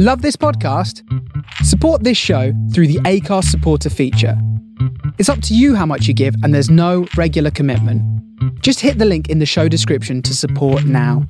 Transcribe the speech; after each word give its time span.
Love 0.00 0.22
this 0.22 0.36
podcast? 0.36 1.02
Support 1.64 2.04
this 2.04 2.16
show 2.16 2.52
through 2.72 2.86
the 2.86 3.00
Acast 3.00 3.46
supporter 3.46 3.90
feature. 3.90 4.40
It's 5.18 5.28
up 5.28 5.42
to 5.42 5.56
you 5.56 5.74
how 5.74 5.86
much 5.86 6.06
you 6.06 6.14
give, 6.14 6.36
and 6.44 6.54
there's 6.54 6.70
no 6.70 7.08
regular 7.16 7.50
commitment. 7.50 8.00
Just 8.62 8.78
hit 8.78 8.98
the 8.98 9.04
link 9.04 9.28
in 9.28 9.40
the 9.40 9.44
show 9.44 9.66
description 9.66 10.22
to 10.22 10.36
support 10.36 10.84
now. 10.84 11.26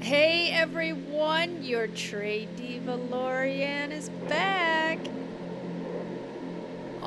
Hey 0.00 0.50
everyone, 0.52 1.62
your 1.64 1.86
trade 1.86 2.54
diva 2.56 2.98
Lorianne 2.98 3.92
is 3.92 4.10
back. 4.28 4.98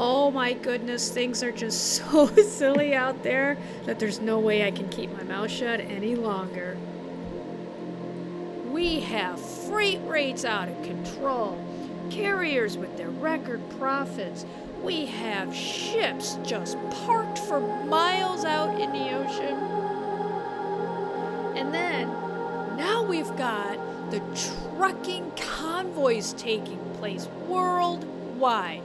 Oh 0.02 0.31
my 0.31 0.54
goodness, 0.54 1.09
things 1.09 1.43
are 1.43 1.52
just 1.52 1.95
so 1.95 2.27
silly 2.27 2.95
out 2.95 3.21
there 3.21 3.57
that 3.86 4.00
there's 4.00 4.21
no 4.21 4.39
way 4.39 4.65
I 4.65 4.71
can 4.71 4.88
keep 4.88 5.11
my 5.11 5.23
mouth 5.23 5.52
shut 5.52 5.82
any 5.82 6.15
longer. 6.15 6.77
We 8.71 9.01
have 9.01 9.38
freight 9.41 10.00
rates 10.05 10.46
out 10.46 10.69
of 10.69 10.82
control, 10.83 11.61
carriers 12.10 12.77
with 12.77 12.96
their 12.96 13.10
record 13.10 13.61
profits. 13.77 14.46
We 14.82 15.05
have 15.07 15.54
ships 15.54 16.38
just 16.46 16.77
parked 17.05 17.39
for 17.39 17.60
miles 17.60 18.46
out 18.46 18.79
in 18.79 18.93
the 18.93 19.13
ocean. 19.18 19.57
And 21.57 21.74
then, 21.74 22.07
now 22.77 23.04
we've 23.04 23.36
got 23.36 23.77
the 24.11 24.21
trucking 24.77 25.33
convoys 25.36 26.32
taking 26.36 26.79
place 26.93 27.27
worldwide. 27.50 28.83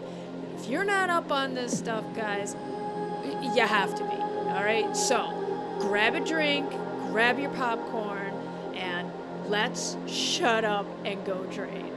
If 0.65 0.71
you're 0.71 0.83
not 0.83 1.11
up 1.11 1.31
on 1.31 1.55
this 1.55 1.77
stuff, 1.77 2.07
guys, 2.15 2.57
you 3.23 3.61
have 3.61 3.95
to 3.97 4.03
be. 4.03 4.17
All 4.17 4.65
right? 4.65 4.97
So, 4.97 5.77
grab 5.79 6.15
a 6.15 6.25
drink, 6.25 6.71
grab 7.11 7.39
your 7.39 7.51
popcorn, 7.51 8.33
and 8.73 9.13
let's 9.47 9.99
shut 10.07 10.65
up 10.65 10.87
and 11.05 11.23
go 11.27 11.45
trade. 11.53 11.93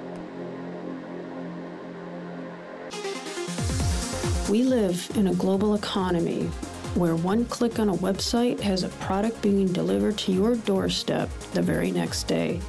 We 4.49 4.63
live 4.63 5.09
in 5.15 5.27
a 5.27 5.33
global 5.35 5.75
economy 5.75 6.47
where 6.95 7.15
one 7.15 7.45
click 7.45 7.79
on 7.79 7.87
a 7.87 7.95
website 7.95 8.59
has 8.59 8.83
a 8.83 8.89
product 8.89 9.41
being 9.41 9.71
delivered 9.71 10.17
to 10.17 10.33
your 10.33 10.57
doorstep 10.57 11.29
the 11.53 11.61
very 11.61 11.91
next 11.91 12.23
day. 12.23 12.59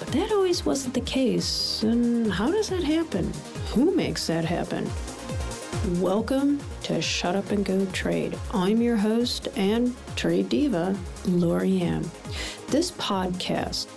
But 0.00 0.08
that 0.08 0.32
always 0.32 0.66
wasn't 0.66 0.94
the 0.94 1.00
case. 1.02 1.84
And 1.84 2.32
how 2.32 2.50
does 2.50 2.68
that 2.70 2.82
happen? 2.82 3.32
Who 3.72 3.94
makes 3.94 4.26
that 4.26 4.44
happen? 4.44 4.90
Welcome 5.96 6.60
to 6.82 7.00
Shut 7.00 7.34
Up 7.34 7.50
and 7.50 7.64
Go 7.64 7.86
Trade. 7.86 8.38
I'm 8.52 8.82
your 8.82 8.98
host 8.98 9.48
and 9.56 9.96
trade 10.16 10.50
diva, 10.50 10.94
Lori 11.24 11.80
Ann. 11.80 12.08
This 12.66 12.90
podcast 12.90 13.88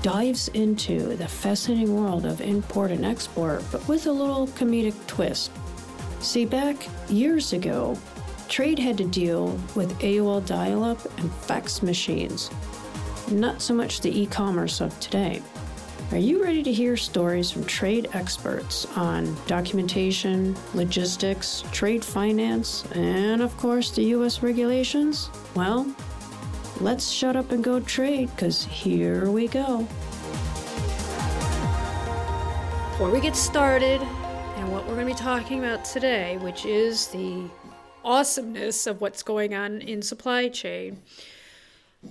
dives 0.00 0.48
into 0.48 1.14
the 1.14 1.28
fascinating 1.28 1.94
world 1.94 2.24
of 2.24 2.40
import 2.40 2.90
and 2.90 3.04
export, 3.04 3.62
but 3.70 3.86
with 3.86 4.06
a 4.06 4.12
little 4.12 4.46
comedic 4.48 4.94
twist. 5.06 5.50
See, 6.20 6.46
back 6.46 6.88
years 7.10 7.52
ago, 7.52 7.98
trade 8.48 8.78
had 8.78 8.96
to 8.96 9.04
deal 9.04 9.48
with 9.74 9.96
AOL 9.98 10.46
dial 10.46 10.82
up 10.84 11.04
and 11.18 11.30
fax 11.30 11.82
machines, 11.82 12.50
not 13.30 13.60
so 13.60 13.74
much 13.74 14.00
the 14.00 14.22
e 14.22 14.24
commerce 14.24 14.80
of 14.80 14.98
today. 15.00 15.42
Are 16.12 16.18
you 16.18 16.40
ready 16.40 16.62
to 16.62 16.72
hear 16.72 16.96
stories 16.96 17.50
from 17.50 17.64
trade 17.64 18.08
experts 18.12 18.86
on 18.96 19.36
documentation, 19.48 20.56
logistics, 20.72 21.64
trade 21.72 22.04
finance, 22.04 22.84
and 22.92 23.42
of 23.42 23.56
course 23.56 23.90
the 23.90 24.04
U.S. 24.04 24.40
regulations? 24.40 25.30
Well, 25.56 25.92
let's 26.80 27.10
shut 27.10 27.34
up 27.34 27.50
and 27.50 27.62
go 27.62 27.80
trade 27.80 28.30
because 28.36 28.64
here 28.66 29.32
we 29.32 29.48
go. 29.48 29.78
Before 32.92 33.10
we 33.10 33.20
get 33.20 33.34
started, 33.34 34.00
and 34.00 34.70
what 34.70 34.86
we're 34.86 34.94
going 34.94 35.08
to 35.08 35.12
be 35.12 35.18
talking 35.18 35.58
about 35.58 35.84
today, 35.84 36.38
which 36.38 36.64
is 36.64 37.08
the 37.08 37.50
awesomeness 38.04 38.86
of 38.86 39.00
what's 39.00 39.24
going 39.24 39.54
on 39.54 39.80
in 39.80 40.02
supply 40.02 40.48
chain, 40.50 41.02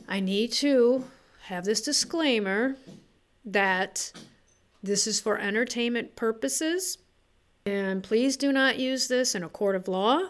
I 0.09 0.19
need 0.19 0.51
to 0.53 1.05
have 1.43 1.63
this 1.63 1.81
disclaimer 1.81 2.75
that 3.45 4.11
this 4.81 5.07
is 5.07 5.19
for 5.19 5.37
entertainment 5.37 6.15
purposes. 6.15 6.97
And 7.65 8.03
please 8.03 8.37
do 8.37 8.51
not 8.51 8.77
use 8.77 9.07
this 9.07 9.33
in 9.33 9.43
a 9.43 9.49
court 9.49 9.75
of 9.75 9.87
law 9.87 10.29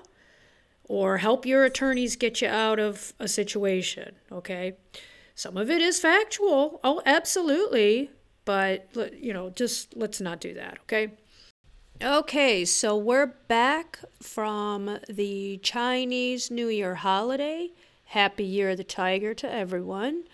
or 0.86 1.18
help 1.18 1.46
your 1.46 1.66
attorneys 1.66 2.16
get 2.16 2.42
you 2.42 2.48
out 2.48 2.80
of 2.80 3.14
a 3.20 3.28
situation, 3.28 4.16
okay? 4.32 4.78
Some 5.34 5.58
of 5.58 5.70
it 5.70 5.82
is 5.82 6.00
factual. 6.00 6.80
Oh, 6.84 7.02
absolutely. 7.06 8.12
But, 8.46 8.88
you 9.20 9.34
know, 9.34 9.50
just 9.50 9.98
let's 9.98 10.22
not 10.22 10.40
do 10.40 10.54
that, 10.54 10.78
okay? 10.84 11.14
Okay, 12.02 12.64
so 12.66 12.96
we're 12.96 13.34
back 13.48 14.00
from 14.22 15.00
the 15.10 15.58
Chinese 15.64 16.52
New 16.52 16.68
Year 16.68 16.96
holiday. 16.96 17.72
Happy 18.04 18.44
Year 18.44 18.72
of 18.72 18.78
the 18.78 18.84
Tiger 18.84 19.34
to 19.34 19.52
everyone. 19.52 20.26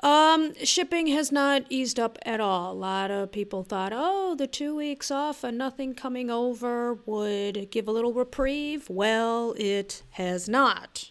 Um, 0.00 0.52
shipping 0.62 1.06
has 1.08 1.32
not 1.32 1.64
eased 1.70 1.98
up 1.98 2.18
at 2.22 2.40
all. 2.40 2.72
A 2.72 2.74
lot 2.74 3.10
of 3.10 3.32
people 3.32 3.62
thought, 3.62 3.92
oh, 3.94 4.34
the 4.34 4.46
two 4.46 4.76
weeks 4.76 5.10
off 5.10 5.42
and 5.42 5.56
nothing 5.56 5.94
coming 5.94 6.30
over 6.30 6.94
would 7.06 7.70
give 7.70 7.88
a 7.88 7.92
little 7.92 8.12
reprieve. 8.12 8.90
Well, 8.90 9.54
it 9.56 10.02
has 10.10 10.48
not. 10.48 11.10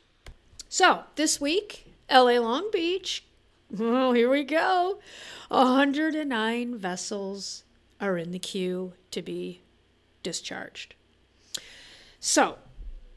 So, 0.70 1.04
this 1.16 1.42
week, 1.42 1.94
LA 2.12 2.38
Long 2.38 2.70
Beach, 2.72 3.26
oh, 3.80 4.14
here 4.14 4.30
we 4.30 4.44
go. 4.44 5.00
109 5.50 6.78
vessels 6.78 7.64
are 8.00 8.18
in 8.18 8.32
the 8.32 8.40
queue 8.40 8.94
to 9.12 9.22
be 9.22 9.62
discharged. 10.22 10.96
So, 12.20 12.58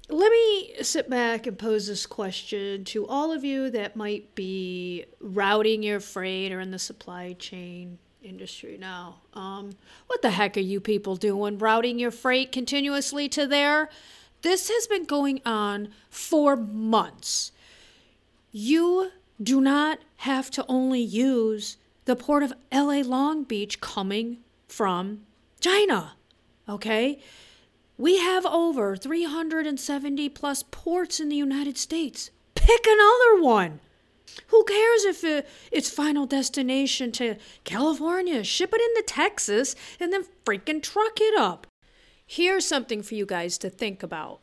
let 0.08 0.32
me 0.32 0.74
sit 0.82 1.10
back 1.10 1.46
and 1.46 1.58
pose 1.58 1.86
this 1.86 2.06
question 2.06 2.84
to 2.84 3.06
all 3.06 3.30
of 3.30 3.44
you 3.44 3.70
that 3.70 3.94
might 3.94 4.34
be 4.34 5.04
routing 5.20 5.82
your 5.82 6.00
freight 6.00 6.50
or 6.50 6.60
in 6.60 6.70
the 6.70 6.78
supply 6.78 7.34
chain 7.38 7.98
industry 8.22 8.78
now. 8.78 9.20
Um, 9.34 9.72
what 10.06 10.22
the 10.22 10.30
heck 10.30 10.56
are 10.56 10.60
you 10.60 10.80
people 10.80 11.16
doing 11.16 11.58
routing 11.58 11.98
your 11.98 12.10
freight 12.10 12.52
continuously 12.52 13.28
to 13.30 13.46
there? 13.46 13.90
This 14.42 14.68
has 14.68 14.86
been 14.86 15.04
going 15.04 15.40
on 15.44 15.88
for 16.08 16.56
months. 16.56 17.52
You 18.50 19.10
do 19.42 19.60
not 19.60 19.98
have 20.18 20.50
to 20.52 20.64
only 20.68 21.00
use 21.00 21.76
the 22.06 22.16
port 22.16 22.42
of 22.42 22.54
LA 22.72 23.02
Long 23.02 23.44
Beach 23.44 23.80
coming 23.80 24.38
from 24.68 25.20
China, 25.60 26.12
okay? 26.68 27.20
We 28.00 28.18
have 28.18 28.46
over 28.46 28.96
370 28.96 30.28
plus 30.28 30.62
ports 30.62 31.18
in 31.18 31.28
the 31.28 31.36
United 31.36 31.76
States. 31.76 32.30
Pick 32.54 32.86
another 32.86 33.42
one. 33.42 33.80
Who 34.48 34.62
cares 34.62 35.04
if 35.04 35.24
it, 35.24 35.48
its 35.72 35.90
final 35.90 36.24
destination 36.24 37.10
to 37.12 37.34
California? 37.64 38.44
Ship 38.44 38.72
it 38.72 38.80
into 38.80 39.12
Texas 39.12 39.74
and 39.98 40.12
then 40.12 40.22
freaking 40.44 40.80
truck 40.80 41.20
it 41.20 41.36
up. 41.36 41.66
Here's 42.24 42.64
something 42.64 43.02
for 43.02 43.16
you 43.16 43.26
guys 43.26 43.58
to 43.58 43.68
think 43.68 44.04
about. 44.04 44.42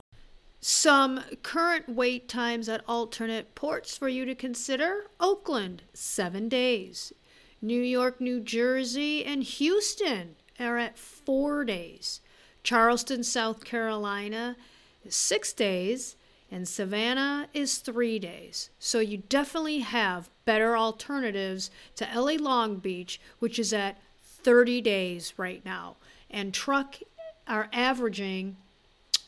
Some 0.59 1.21
current 1.41 1.87
wait 1.87 2.27
times 2.27 2.67
at 2.67 2.83
alternate 2.89 3.55
ports 3.55 3.97
for 3.97 4.09
you 4.09 4.25
to 4.25 4.35
consider 4.35 5.05
Oakland, 5.21 5.83
seven 5.93 6.49
days. 6.49 7.13
New 7.61 7.81
York, 7.81 8.19
New 8.19 8.41
Jersey, 8.41 9.23
and 9.23 9.43
Houston 9.43 10.35
are 10.59 10.77
at 10.77 10.97
four 10.97 11.63
days. 11.63 12.19
Charleston, 12.65 13.23
South 13.23 13.63
Carolina 13.63 14.57
is 15.05 15.15
six 15.15 15.53
days, 15.53 16.15
and 16.51 16.67
Savannah 16.67 17.47
is 17.53 17.77
three 17.77 18.19
days. 18.19 18.71
So 18.79 18.99
you 18.99 19.17
definitely 19.29 19.79
have 19.79 20.29
better 20.45 20.75
alternatives 20.75 21.69
to 21.95 22.07
LA 22.13 22.33
Long 22.33 22.77
Beach, 22.77 23.21
which 23.39 23.59
is 23.59 23.71
at 23.71 23.97
30 24.23 24.81
days 24.81 25.33
right 25.37 25.63
now. 25.63 25.95
And 26.29 26.53
truck 26.53 26.95
are 27.47 27.69
averaging 27.71 28.57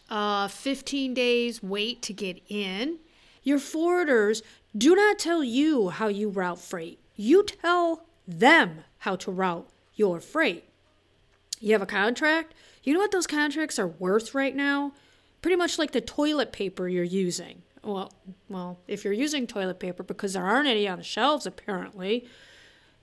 uh, 0.10 0.48
15 0.48 1.14
days 1.14 1.62
wait 1.62 2.02
to 2.02 2.14
get 2.14 2.42
in. 2.50 2.98
Your 3.44 3.60
forwarders 3.60 4.42
do 4.76 4.96
not 4.96 5.20
tell 5.20 5.44
you 5.44 5.90
how 5.90 6.08
you 6.08 6.30
route 6.30 6.60
freight. 6.60 7.00
You 7.16 7.44
tell 7.44 8.04
them 8.28 8.84
how 9.00 9.16
to 9.18 9.32
route 9.32 9.68
your 9.96 10.20
freight. 10.20 10.64
You 11.60 11.74
have 11.74 11.82
a 11.82 11.88
contract, 11.88 12.54
you 12.88 12.94
know 12.94 13.00
what 13.00 13.12
those 13.12 13.28
contracts 13.28 13.78
are 13.78 13.88
worth 13.88 14.34
right 14.34 14.56
now? 14.56 14.94
Pretty 15.42 15.58
much 15.58 15.78
like 15.78 15.92
the 15.92 16.02
toilet 16.02 16.52
paper 16.52 16.88
you're 16.88 17.04
using. 17.04 17.62
Well, 17.84 18.14
well, 18.50 18.80
if 18.88 19.04
you're 19.04 19.14
using 19.14 19.46
toilet 19.46 19.80
paper 19.80 20.04
because 20.04 20.34
there 20.34 20.46
aren't 20.46 20.68
any 20.68 20.88
on 20.88 20.98
the 20.98 21.04
shelves 21.04 21.46
apparently, 21.46 22.28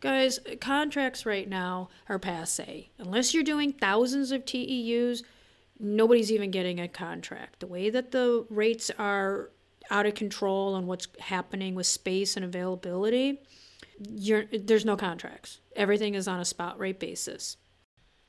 guys, 0.00 0.40
contracts 0.60 1.24
right 1.26 1.48
now 1.48 1.88
are 2.08 2.18
passe. 2.18 2.90
Unless 2.98 3.34
you're 3.34 3.44
doing 3.44 3.72
thousands 3.72 4.32
of 4.32 4.44
TEUs, 4.44 5.22
nobody's 5.78 6.32
even 6.32 6.50
getting 6.50 6.80
a 6.80 6.88
contract. 6.88 7.60
The 7.60 7.66
way 7.66 7.90
that 7.90 8.10
the 8.10 8.46
rates 8.50 8.90
are 8.98 9.50
out 9.90 10.06
of 10.06 10.14
control 10.14 10.76
and 10.76 10.86
what's 10.86 11.08
happening 11.20 11.74
with 11.74 11.86
space 11.86 12.36
and 12.36 12.44
availability, 12.44 13.42
there's 14.00 14.84
no 14.84 14.96
contracts. 14.96 15.60
Everything 15.76 16.14
is 16.14 16.26
on 16.26 16.40
a 16.40 16.44
spot 16.44 16.78
rate 16.78 16.98
basis. 16.98 17.58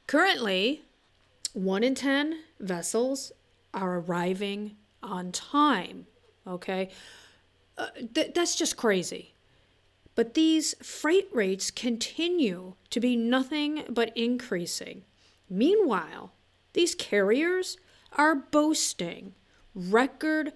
Currently, 0.07 0.83
one 1.55 1.83
in 1.83 1.95
10 1.95 2.39
vessels 2.59 3.31
are 3.73 3.99
arriving 3.99 4.75
on 5.01 5.31
time. 5.31 6.05
Okay. 6.45 6.89
Uh, 7.77 7.87
th- 8.13 8.33
that's 8.33 8.55
just 8.55 8.75
crazy. 8.75 9.33
But 10.15 10.33
these 10.33 10.75
freight 10.83 11.29
rates 11.31 11.71
continue 11.71 12.73
to 12.89 12.99
be 12.99 13.15
nothing 13.15 13.83
but 13.89 14.15
increasing. 14.15 15.03
Meanwhile, 15.49 16.31
these 16.73 16.93
carriers 16.93 17.77
are 18.13 18.35
boasting 18.35 19.33
record 19.73 20.53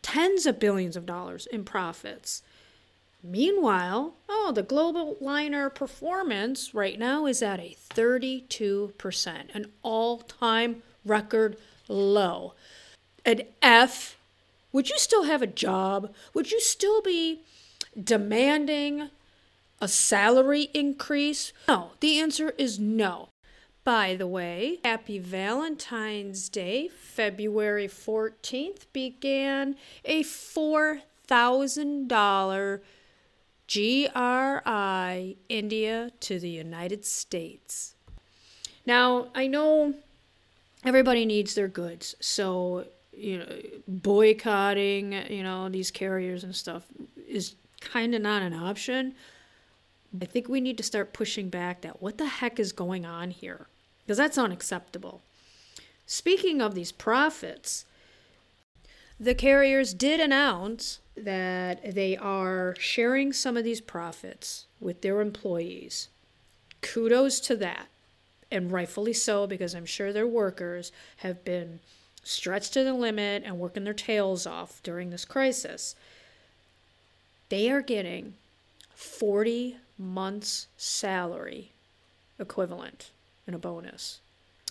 tens 0.00 0.46
of 0.46 0.58
billions 0.58 0.96
of 0.96 1.04
dollars 1.04 1.46
in 1.46 1.64
profits. 1.64 2.42
Meanwhile, 3.28 4.14
oh, 4.28 4.52
the 4.54 4.62
global 4.62 5.16
liner 5.20 5.68
performance 5.68 6.72
right 6.74 6.96
now 6.96 7.26
is 7.26 7.42
at 7.42 7.58
a 7.58 7.76
32%, 7.90 9.52
an 9.52 9.66
all 9.82 10.18
time 10.18 10.84
record 11.04 11.56
low. 11.88 12.54
An 13.24 13.42
F, 13.60 14.16
would 14.72 14.88
you 14.88 14.96
still 14.98 15.24
have 15.24 15.42
a 15.42 15.48
job? 15.48 16.14
Would 16.34 16.52
you 16.52 16.60
still 16.60 17.02
be 17.02 17.40
demanding 18.00 19.10
a 19.80 19.88
salary 19.88 20.68
increase? 20.72 21.52
No, 21.66 21.90
the 21.98 22.20
answer 22.20 22.50
is 22.56 22.78
no. 22.78 23.30
By 23.82 24.14
the 24.14 24.28
way, 24.28 24.78
happy 24.84 25.18
Valentine's 25.18 26.48
Day. 26.48 26.86
February 26.88 27.88
14th 27.88 28.86
began 28.92 29.74
a 30.04 30.22
$4,000 30.22 32.80
GRI 33.72 35.36
India 35.48 36.10
to 36.20 36.38
the 36.38 36.48
United 36.48 37.04
States. 37.04 37.94
Now, 38.84 39.28
I 39.34 39.46
know 39.46 39.94
everybody 40.84 41.26
needs 41.26 41.54
their 41.54 41.68
goods, 41.68 42.14
so 42.20 42.86
you 43.12 43.38
know, 43.38 43.46
boycotting, 43.88 45.12
you 45.30 45.42
know, 45.42 45.68
these 45.68 45.90
carriers 45.90 46.44
and 46.44 46.54
stuff 46.54 46.84
is 47.26 47.56
kind 47.80 48.14
of 48.14 48.22
not 48.22 48.42
an 48.42 48.52
option. 48.52 49.14
I 50.20 50.26
think 50.26 50.48
we 50.48 50.60
need 50.60 50.76
to 50.76 50.82
start 50.82 51.12
pushing 51.12 51.48
back 51.48 51.80
that 51.80 52.02
what 52.02 52.18
the 52.18 52.26
heck 52.26 52.60
is 52.60 52.72
going 52.72 53.04
on 53.04 53.30
here? 53.30 53.66
Because 54.04 54.18
that's 54.18 54.38
unacceptable. 54.38 55.22
Speaking 56.06 56.60
of 56.60 56.74
these 56.74 56.92
profits, 56.92 57.86
the 59.18 59.34
carriers 59.34 59.94
did 59.94 60.20
announce 60.20 61.00
that 61.16 61.94
they 61.94 62.16
are 62.16 62.74
sharing 62.78 63.32
some 63.32 63.56
of 63.56 63.64
these 63.64 63.80
profits 63.80 64.66
with 64.80 65.00
their 65.00 65.20
employees. 65.20 66.08
Kudos 66.82 67.40
to 67.40 67.56
that, 67.56 67.88
and 68.50 68.70
rightfully 68.70 69.12
so, 69.12 69.46
because 69.46 69.74
I'm 69.74 69.86
sure 69.86 70.12
their 70.12 70.26
workers 70.26 70.92
have 71.18 71.44
been 71.44 71.80
stretched 72.22 72.74
to 72.74 72.84
the 72.84 72.92
limit 72.92 73.42
and 73.46 73.58
working 73.58 73.84
their 73.84 73.94
tails 73.94 74.46
off 74.46 74.82
during 74.82 75.10
this 75.10 75.24
crisis 75.24 75.94
they 77.48 77.70
are 77.70 77.80
getting 77.80 78.34
40 78.94 79.76
months' 79.98 80.66
salary 80.76 81.72
equivalent 82.38 83.10
in 83.46 83.54
a 83.54 83.58
bonus. 83.58 84.20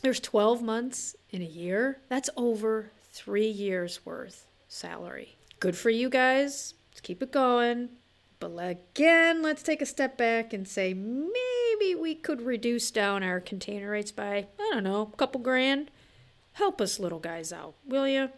There's 0.02 0.20
12 0.20 0.62
months 0.62 1.16
in 1.32 1.42
a 1.42 1.46
year. 1.46 1.98
That's 2.10 2.30
over 2.36 2.92
three 3.16 3.48
years 3.48 4.06
worth 4.06 4.46
salary. 4.68 5.38
Good 5.62 5.78
for 5.78 5.90
you 5.90 6.10
guys. 6.10 6.74
Let's 6.92 7.00
keep 7.00 7.24
it 7.24 7.32
going. 7.32 7.90
But 8.42 8.52
again, 8.60 9.42
let's 9.42 9.64
take 9.64 9.82
a 9.82 9.86
step 9.86 10.18
back 10.18 10.52
and 10.52 10.68
say 10.68 10.94
maybe 10.94 11.96
we 11.96 12.14
could 12.14 12.42
reduce 12.42 12.92
down 12.92 13.24
our 13.24 13.40
container 13.40 13.92
rates 13.92 14.12
by, 14.12 14.48
I 14.60 14.70
don't 14.74 14.84
know, 14.84 15.10
a 15.14 15.16
couple 15.16 15.40
grand. 15.40 15.90
Help 16.54 16.82
us 16.82 17.00
little 17.00 17.20
guys 17.20 17.54
out, 17.54 17.76
will 17.88 18.08
you? 18.08 18.30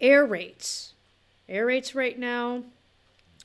Air 0.00 0.26
rates. 0.26 0.94
Air 1.48 1.66
rates 1.66 1.94
right 1.94 2.18
now, 2.18 2.64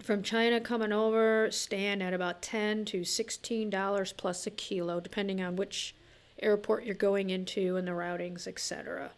from 0.01 0.23
China 0.23 0.59
coming 0.59 0.91
over 0.91 1.51
stand 1.51 2.01
at 2.01 2.13
about 2.13 2.41
10 2.41 2.85
to 2.85 3.03
16 3.03 3.69
dollars 3.69 4.11
plus 4.11 4.47
a 4.47 4.51
kilo 4.51 4.99
depending 4.99 5.39
on 5.39 5.55
which 5.55 5.95
airport 6.41 6.83
you're 6.83 6.95
going 6.95 7.29
into 7.29 7.77
and 7.77 7.87
the 7.87 7.91
routings 7.91 8.47
etc 8.47 9.11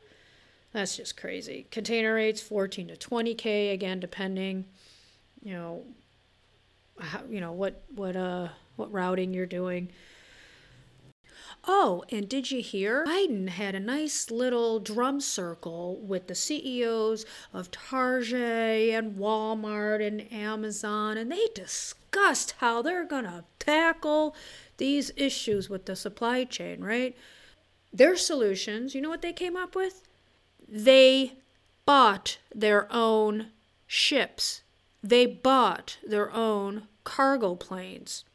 that's 0.76 0.98
just 0.98 1.16
crazy 1.16 1.66
container 1.72 2.14
rates 2.14 2.42
14 2.42 2.90
to 2.90 2.96
20k 2.96 3.74
again 3.74 4.00
depending 4.00 4.66
you 5.42 5.54
know 5.54 5.84
how, 7.00 7.22
you 7.30 7.40
know 7.40 7.54
what 7.54 7.82
what 7.96 8.16
uh 8.16 8.50
what 8.76 8.92
routing 8.92 9.34
you're 9.34 9.46
doing 9.46 9.90
Oh, 11.68 12.04
and 12.12 12.30
did 12.30 12.52
you 12.52 12.62
hear? 12.62 13.04
Biden 13.06 13.50
had 13.50 13.74
a 13.74 13.80
nice 13.80 14.30
little 14.30 14.80
drum 14.80 15.20
circle 15.20 16.00
with 16.00 16.28
the 16.28 16.36
CEOs 16.36 17.26
of 17.54 17.72
Target 17.72 18.94
and 18.94 19.16
Walmart 19.16 20.06
and 20.06 20.32
Amazon, 20.32 21.18
and 21.18 21.32
they 21.32 21.48
discussed 21.56 22.56
how 22.60 22.84
they're 22.84 23.04
going 23.06 23.24
to 23.24 23.46
tackle 23.58 24.36
these 24.78 25.12
issues 25.16 25.68
with 25.68 25.86
the 25.86 25.96
supply 25.96 26.44
chain, 26.44 26.82
right? 26.82 27.18
Their 27.92 28.16
solutions, 28.16 28.94
you 28.94 29.02
know 29.02 29.10
what 29.10 29.24
they 29.24 29.34
came 29.34 29.58
up 29.58 29.76
with? 29.76 30.05
They 30.68 31.34
bought 31.86 32.38
their 32.54 32.92
own 32.92 33.48
ships, 33.88 34.62
they 35.04 35.26
bought 35.26 35.98
their 36.06 36.32
own 36.34 36.88
cargo 37.04 37.56
planes. 37.56 38.26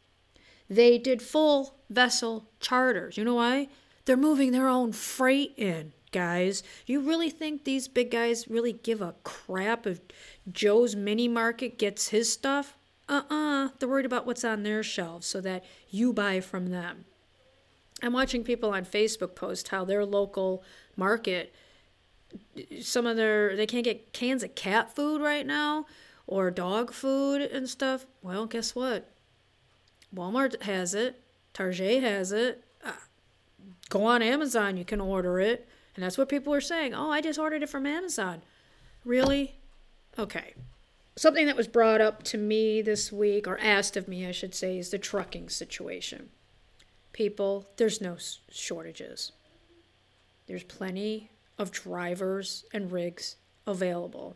They 0.69 0.99
did 0.99 1.21
full 1.21 1.75
vessel 1.91 2.47
charters. 2.61 3.17
You 3.17 3.25
know 3.25 3.35
why? 3.35 3.69
They're 4.05 4.17
moving 4.17 4.53
their 4.53 4.69
own 4.69 4.93
freight 4.93 5.53
in, 5.57 5.93
guys. 6.13 6.63
You 6.87 7.01
really 7.01 7.29
think 7.29 7.65
these 7.65 7.89
big 7.89 8.13
guys 8.13 8.49
really 8.49 8.73
give 8.73 9.03
a 9.03 9.17
crap 9.25 9.87
if 9.87 10.01
Joe's 10.51 10.95
mini 10.95 11.27
market 11.27 11.77
gets 11.77 12.09
his 12.09 12.33
stuff? 12.33 12.77
Uh 13.09 13.23
uh-uh. 13.29 13.65
uh. 13.65 13.69
They're 13.79 13.89
worried 13.89 14.07
about 14.07 14.27
what's 14.27 14.45
on 14.45 14.63
their 14.63 14.85
shelves 14.85 15.27
so 15.27 15.41
that 15.41 15.65
you 15.91 16.13
buy 16.13 16.41
from 16.41 16.71
them. 16.71 17.05
I'm 18.03 18.13
watching 18.13 18.45
people 18.45 18.71
on 18.71 18.85
Facebook 18.85 19.35
post 19.35 19.69
how 19.69 19.85
their 19.85 20.05
local 20.05 20.63
market, 20.97 21.53
some 22.81 23.07
of 23.07 23.17
their, 23.17 23.57
they 23.57 23.67
can't 23.67 23.85
get 23.85 24.13
cans 24.13 24.43
of 24.43 24.55
cat 24.55 24.95
food 24.95 25.21
right 25.21 25.47
now 25.47 25.87
or 26.27 26.51
dog 26.51 26.93
food 26.93 27.43
and 27.43 27.69
stuff. 27.69 28.07
Well, 28.23 28.47
guess 28.47 28.75
what? 28.75 29.11
Walmart 30.15 30.63
has 30.63 30.95
it. 30.95 31.21
Target 31.53 32.03
has 32.03 32.33
it. 32.33 32.65
Uh, 32.85 32.93
go 33.89 34.05
on 34.05 34.23
Amazon, 34.23 34.77
you 34.77 34.85
can 34.85 35.01
order 35.01 35.41
it. 35.41 35.69
And 35.97 36.05
that's 36.05 36.17
what 36.17 36.29
people 36.29 36.55
are 36.55 36.61
saying. 36.61 36.95
Oh, 36.95 37.11
I 37.11 37.21
just 37.21 37.39
ordered 37.39 37.63
it 37.63 37.69
from 37.69 37.87
Amazon. 37.87 38.43
Really? 39.05 39.57
Okay. 40.19 40.55
Something 41.17 41.47
that 41.47 41.57
was 41.57 41.69
brought 41.69 42.01
up 42.01 42.23
to 42.25 42.39
me 42.39 42.81
this 42.81 43.13
week, 43.13 43.47
or 43.47 43.59
asked 43.59 43.97
of 43.97 44.09
me, 44.09 44.27
I 44.27 44.33
should 44.33 44.55
say, 44.55 44.79
is 44.79 44.91
the 44.91 44.99
trucking 44.99 45.49
situation. 45.49 46.31
People, 47.13 47.67
there's 47.77 48.01
no 48.01 48.17
shortages. 48.51 49.33
There's 50.47 50.63
plenty 50.63 51.31
of 51.61 51.71
drivers 51.71 52.65
and 52.73 52.91
rigs 52.91 53.37
available. 53.67 54.35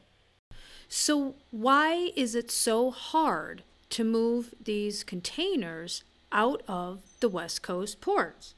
So, 0.89 1.35
why 1.51 2.13
is 2.15 2.37
it 2.37 2.51
so 2.53 2.93
hard 2.93 3.63
to 3.91 4.05
move 4.05 4.55
these 4.63 5.05
containers 5.05 6.03
out 6.35 6.63
of 6.67 7.01
the 7.21 7.29
West 7.29 7.63
Coast 7.63 8.01
ports. 8.01 8.55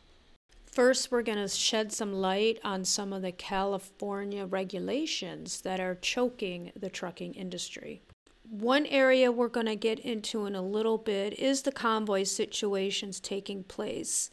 First, 0.64 1.12
we're 1.12 1.22
going 1.22 1.38
to 1.38 1.48
shed 1.48 1.92
some 1.92 2.14
light 2.14 2.58
on 2.64 2.84
some 2.84 3.12
of 3.12 3.22
the 3.22 3.32
California 3.32 4.46
regulations 4.46 5.60
that 5.60 5.78
are 5.78 5.94
choking 5.94 6.72
the 6.74 6.90
trucking 6.90 7.34
industry. 7.34 8.00
One 8.48 8.86
area 8.86 9.30
we're 9.30 9.48
going 9.48 9.66
to 9.66 9.76
get 9.76 9.98
into 9.98 10.46
in 10.46 10.54
a 10.54 10.62
little 10.62 10.98
bit 10.98 11.38
is 11.38 11.62
the 11.62 11.72
convoy 11.72 12.22
situations 12.22 13.20
taking 13.20 13.62
place. 13.64 14.30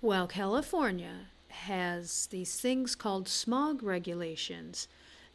Well, 0.00 0.26
California 0.26 1.28
has 1.62 2.26
these 2.26 2.60
things 2.60 2.94
called 2.94 3.28
smog 3.28 3.82
regulations 3.82 4.88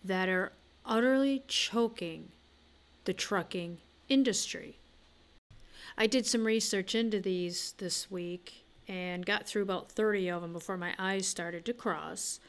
that 0.03 0.29
are 0.29 0.51
utterly 0.85 1.43
choking 1.47 2.29
the 3.05 3.13
trucking 3.13 3.77
industry. 4.07 4.77
I 5.97 6.07
did 6.07 6.25
some 6.25 6.45
research 6.45 6.95
into 6.95 7.19
these 7.19 7.73
this 7.77 8.09
week 8.11 8.63
and 8.87 9.25
got 9.25 9.45
through 9.45 9.63
about 9.63 9.91
30 9.91 10.29
of 10.29 10.41
them 10.41 10.53
before 10.53 10.77
my 10.77 10.93
eyes 10.97 11.27
started 11.27 11.65
to 11.65 11.73
cross. 11.73 12.39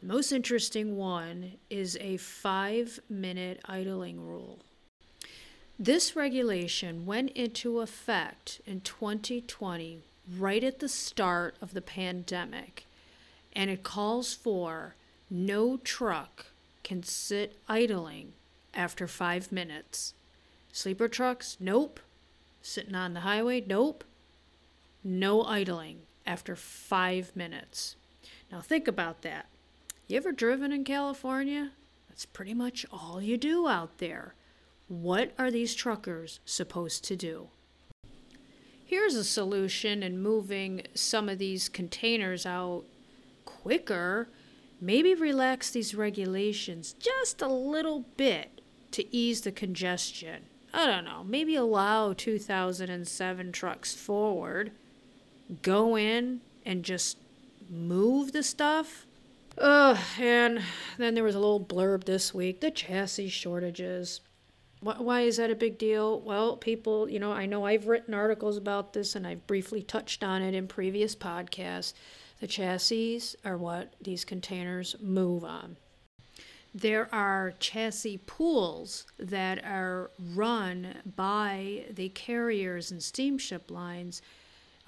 The 0.00 0.06
most 0.06 0.32
interesting 0.32 0.96
one 0.96 1.52
is 1.70 1.96
a 2.00 2.16
five 2.16 3.00
minute 3.08 3.60
idling 3.64 4.20
rule. 4.26 4.58
This 5.78 6.14
regulation 6.14 7.06
went 7.06 7.30
into 7.30 7.80
effect 7.80 8.60
in 8.66 8.82
2020, 8.82 10.00
right 10.38 10.62
at 10.62 10.78
the 10.78 10.88
start 10.88 11.56
of 11.60 11.74
the 11.74 11.80
pandemic, 11.80 12.84
and 13.54 13.70
it 13.70 13.82
calls 13.82 14.34
for 14.34 14.94
no 15.30 15.76
truck 15.78 16.46
can 16.82 17.02
sit 17.02 17.56
idling 17.68 18.32
after 18.74 19.06
five 19.06 19.52
minutes. 19.52 20.14
Sleeper 20.72 21.08
trucks, 21.08 21.56
nope. 21.60 22.00
Sitting 22.62 22.94
on 22.94 23.14
the 23.14 23.20
highway, 23.20 23.62
nope. 23.66 24.04
No 25.04 25.42
idling 25.42 26.02
after 26.26 26.56
five 26.56 27.34
minutes. 27.34 27.96
Now 28.50 28.60
think 28.60 28.86
about 28.88 29.22
that. 29.22 29.46
You 30.08 30.16
ever 30.16 30.32
driven 30.32 30.72
in 30.72 30.84
California? 30.84 31.70
That's 32.08 32.26
pretty 32.26 32.54
much 32.54 32.84
all 32.92 33.20
you 33.22 33.36
do 33.36 33.66
out 33.66 33.98
there. 33.98 34.34
What 34.88 35.32
are 35.38 35.50
these 35.50 35.74
truckers 35.74 36.40
supposed 36.44 37.04
to 37.04 37.16
do? 37.16 37.48
Here's 38.84 39.14
a 39.14 39.24
solution 39.24 40.02
in 40.02 40.20
moving 40.20 40.82
some 40.94 41.30
of 41.30 41.38
these 41.38 41.70
containers 41.70 42.44
out 42.44 42.84
quicker. 43.62 44.28
Maybe 44.80 45.14
relax 45.14 45.70
these 45.70 45.94
regulations 45.94 46.94
just 46.98 47.40
a 47.40 47.46
little 47.46 48.06
bit 48.16 48.60
to 48.90 49.14
ease 49.14 49.42
the 49.42 49.52
congestion. 49.52 50.44
I 50.74 50.86
don't 50.86 51.04
know, 51.04 51.22
maybe 51.22 51.54
allow 51.54 52.12
2007 52.12 53.52
trucks 53.52 53.94
forward, 53.94 54.72
go 55.60 55.96
in 55.96 56.40
and 56.64 56.82
just 56.82 57.18
move 57.70 58.32
the 58.32 58.42
stuff. 58.42 59.06
Ugh, 59.58 59.98
and 60.18 60.62
then 60.96 61.14
there 61.14 61.24
was 61.24 61.34
a 61.34 61.40
little 61.40 61.64
blurb 61.64 62.04
this 62.04 62.32
week 62.32 62.60
the 62.60 62.70
chassis 62.70 63.28
shortages. 63.28 64.20
Why 64.80 65.20
is 65.20 65.36
that 65.36 65.50
a 65.50 65.54
big 65.54 65.78
deal? 65.78 66.20
Well, 66.20 66.56
people, 66.56 67.08
you 67.08 67.20
know, 67.20 67.30
I 67.30 67.46
know 67.46 67.66
I've 67.66 67.86
written 67.86 68.14
articles 68.14 68.56
about 68.56 68.94
this 68.94 69.14
and 69.14 69.24
I've 69.24 69.46
briefly 69.46 69.82
touched 69.82 70.24
on 70.24 70.42
it 70.42 70.54
in 70.54 70.66
previous 70.66 71.14
podcasts. 71.14 71.92
The 72.42 72.48
chassis 72.48 73.22
are 73.44 73.56
what 73.56 73.92
these 74.00 74.24
containers 74.24 74.96
move 75.00 75.44
on. 75.44 75.76
There 76.74 77.08
are 77.14 77.54
chassis 77.60 78.18
pools 78.26 79.06
that 79.16 79.64
are 79.64 80.10
run 80.34 80.96
by 81.14 81.84
the 81.88 82.08
carriers 82.08 82.90
and 82.90 83.00
steamship 83.00 83.70
lines. 83.70 84.22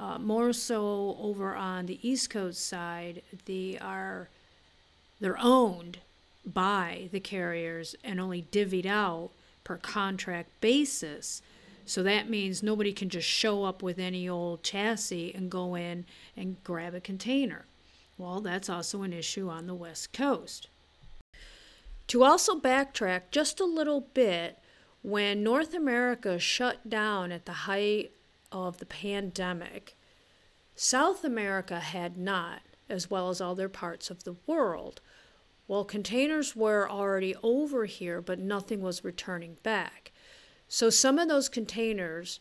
Uh, 0.00 0.18
more 0.18 0.52
so 0.52 1.16
over 1.20 1.54
on 1.54 1.86
the 1.86 2.00
East 2.02 2.28
Coast 2.28 2.66
side, 2.66 3.22
they 3.44 3.78
are 3.80 4.30
they're 5.20 5.38
owned 5.40 5.98
by 6.44 7.08
the 7.12 7.20
carriers 7.20 7.94
and 8.02 8.18
only 8.18 8.42
divvied 8.50 8.84
out 8.84 9.30
per 9.62 9.76
contract 9.76 10.60
basis. 10.60 11.40
So 11.86 12.02
that 12.02 12.30
means 12.30 12.62
nobody 12.62 12.92
can 12.92 13.08
just 13.08 13.28
show 13.28 13.64
up 13.64 13.82
with 13.82 13.98
any 13.98 14.28
old 14.28 14.62
chassis 14.62 15.34
and 15.34 15.50
go 15.50 15.74
in 15.74 16.06
and 16.36 16.62
grab 16.64 16.94
a 16.94 17.00
container. 17.00 17.66
Well, 18.16 18.40
that's 18.40 18.70
also 18.70 19.02
an 19.02 19.12
issue 19.12 19.48
on 19.48 19.66
the 19.66 19.74
West 19.74 20.12
Coast. 20.12 20.68
To 22.08 22.22
also 22.22 22.58
backtrack 22.58 23.30
just 23.30 23.60
a 23.60 23.64
little 23.64 24.00
bit, 24.00 24.58
when 25.02 25.42
North 25.42 25.74
America 25.74 26.38
shut 26.38 26.88
down 26.88 27.32
at 27.32 27.44
the 27.44 27.52
height 27.52 28.12
of 28.52 28.78
the 28.78 28.86
pandemic, 28.86 29.96
South 30.76 31.24
America 31.24 31.80
had 31.80 32.16
not, 32.16 32.60
as 32.88 33.10
well 33.10 33.28
as 33.28 33.40
other 33.40 33.68
parts 33.68 34.10
of 34.10 34.24
the 34.24 34.36
world. 34.46 35.00
Well, 35.66 35.84
containers 35.84 36.54
were 36.54 36.88
already 36.88 37.34
over 37.42 37.86
here, 37.86 38.20
but 38.20 38.38
nothing 38.38 38.80
was 38.80 39.04
returning 39.04 39.56
back. 39.62 40.03
So 40.74 40.90
some 40.90 41.20
of 41.20 41.28
those 41.28 41.48
containers 41.48 42.40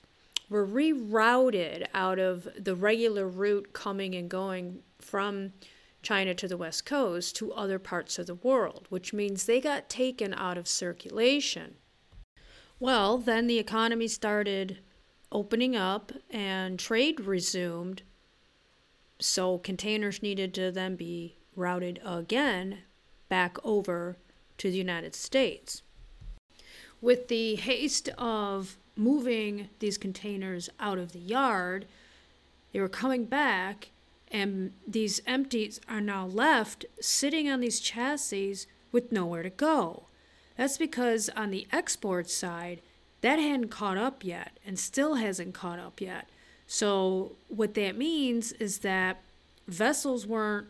were 0.49 0.65
rerouted 0.65 1.85
out 1.93 2.17
of 2.17 2.47
the 2.57 2.73
regular 2.73 3.27
route 3.27 3.73
coming 3.73 4.15
and 4.15 4.27
going 4.27 4.79
from 4.97 5.53
China 6.01 6.33
to 6.33 6.47
the 6.47 6.57
West 6.57 6.83
Coast 6.83 7.35
to 7.35 7.53
other 7.53 7.77
parts 7.77 8.17
of 8.17 8.25
the 8.25 8.33
world, 8.33 8.87
which 8.89 9.13
means 9.13 9.45
they 9.45 9.61
got 9.61 9.87
taken 9.87 10.33
out 10.33 10.57
of 10.57 10.67
circulation. 10.67 11.75
Well, 12.79 13.19
then 13.19 13.45
the 13.45 13.59
economy 13.59 14.07
started 14.07 14.79
opening 15.31 15.75
up 15.75 16.11
and 16.31 16.79
trade 16.79 17.19
resumed. 17.19 18.01
So 19.19 19.59
containers 19.59 20.23
needed 20.23 20.55
to 20.55 20.71
then 20.71 20.95
be 20.95 21.37
routed 21.55 22.01
again 22.03 22.79
back 23.29 23.57
over 23.63 24.17
to 24.57 24.71
the 24.71 24.77
United 24.77 25.13
States. 25.13 25.83
With 27.03 27.27
the 27.27 27.55
haste 27.55 28.07
of 28.17 28.77
moving 28.95 29.67
these 29.79 29.97
containers 29.97 30.69
out 30.79 30.97
of 30.97 31.11
the 31.11 31.19
yard, 31.19 31.85
they 32.71 32.79
were 32.79 32.87
coming 32.87 33.25
back, 33.25 33.89
and 34.31 34.71
these 34.87 35.21
empties 35.27 35.81
are 35.89 35.99
now 35.99 36.25
left 36.25 36.85
sitting 37.01 37.49
on 37.49 37.59
these 37.59 37.81
chassis 37.81 38.59
with 38.93 39.11
nowhere 39.11 39.43
to 39.43 39.49
go. 39.49 40.03
That's 40.55 40.77
because 40.77 41.27
on 41.35 41.51
the 41.51 41.67
export 41.73 42.29
side, 42.29 42.79
that 43.19 43.37
hadn't 43.37 43.67
caught 43.67 43.97
up 43.97 44.23
yet 44.23 44.57
and 44.65 44.79
still 44.79 45.15
hasn't 45.15 45.53
caught 45.53 45.79
up 45.79 45.99
yet. 45.99 46.29
So, 46.67 47.33
what 47.49 47.73
that 47.73 47.97
means 47.97 48.53
is 48.53 48.77
that 48.77 49.21
vessels 49.67 50.25
weren't 50.25 50.67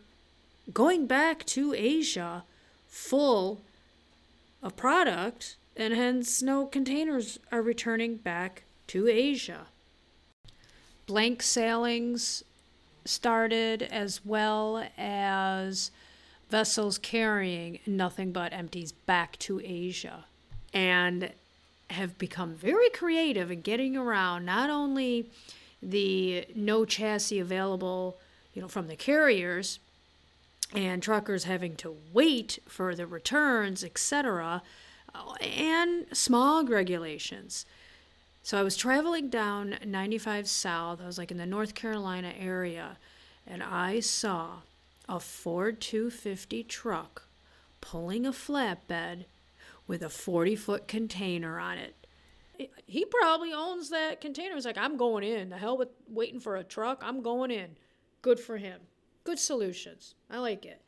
going 0.72 1.06
back 1.06 1.46
to 1.46 1.74
Asia 1.74 2.42
full 2.88 3.60
of 4.64 4.74
product, 4.74 5.54
and 5.76 5.94
hence 5.94 6.42
no 6.42 6.66
containers 6.66 7.38
are 7.50 7.62
returning 7.62 8.16
back 8.16 8.64
to 8.88 9.08
Asia. 9.08 9.66
Blank 11.06 11.42
sailings 11.42 12.44
started 13.04 13.82
as 13.82 14.24
well 14.24 14.86
as 14.96 15.90
vessels 16.48 16.98
carrying 16.98 17.78
nothing 17.86 18.32
but 18.32 18.52
empties 18.52 18.92
back 18.92 19.38
to 19.38 19.60
Asia 19.62 20.24
and 20.72 21.32
have 21.90 22.16
become 22.18 22.54
very 22.54 22.88
creative 22.90 23.50
in 23.50 23.60
getting 23.60 23.96
around 23.96 24.44
not 24.44 24.70
only 24.70 25.28
the 25.82 26.46
no 26.54 26.84
chassis 26.84 27.38
available 27.38 28.18
you 28.54 28.62
know 28.62 28.68
from 28.68 28.86
the 28.86 28.96
carriers 28.96 29.78
and 30.72 31.02
truckers 31.02 31.44
having 31.44 31.76
to 31.76 31.96
wait 32.12 32.58
for 32.66 32.94
the 32.94 33.06
returns, 33.06 33.84
etc., 33.84 34.62
and 35.40 36.06
smog 36.12 36.70
regulations. 36.70 37.66
So 38.42 38.58
I 38.58 38.62
was 38.62 38.76
traveling 38.76 39.30
down 39.30 39.78
95 39.84 40.48
South. 40.48 41.00
I 41.00 41.06
was 41.06 41.18
like 41.18 41.30
in 41.30 41.38
the 41.38 41.46
North 41.46 41.74
Carolina 41.74 42.32
area, 42.38 42.98
and 43.46 43.62
I 43.62 44.00
saw 44.00 44.60
a 45.08 45.20
Ford 45.20 45.80
250 45.80 46.62
truck 46.64 47.26
pulling 47.80 48.26
a 48.26 48.32
flatbed 48.32 49.24
with 49.86 50.02
a 50.02 50.08
40 50.08 50.56
foot 50.56 50.88
container 50.88 51.58
on 51.58 51.78
it. 51.78 51.94
He 52.86 53.04
probably 53.04 53.52
owns 53.52 53.90
that 53.90 54.20
container. 54.20 54.54
He's 54.54 54.64
like, 54.64 54.78
I'm 54.78 54.96
going 54.96 55.24
in. 55.24 55.50
The 55.50 55.58
hell 55.58 55.76
with 55.76 55.88
waiting 56.08 56.38
for 56.38 56.56
a 56.56 56.62
truck. 56.62 57.02
I'm 57.04 57.20
going 57.20 57.50
in. 57.50 57.76
Good 58.22 58.38
for 58.38 58.58
him. 58.58 58.80
Good 59.24 59.38
solutions. 59.38 60.14
I 60.30 60.38
like 60.38 60.64
it. 60.64 60.80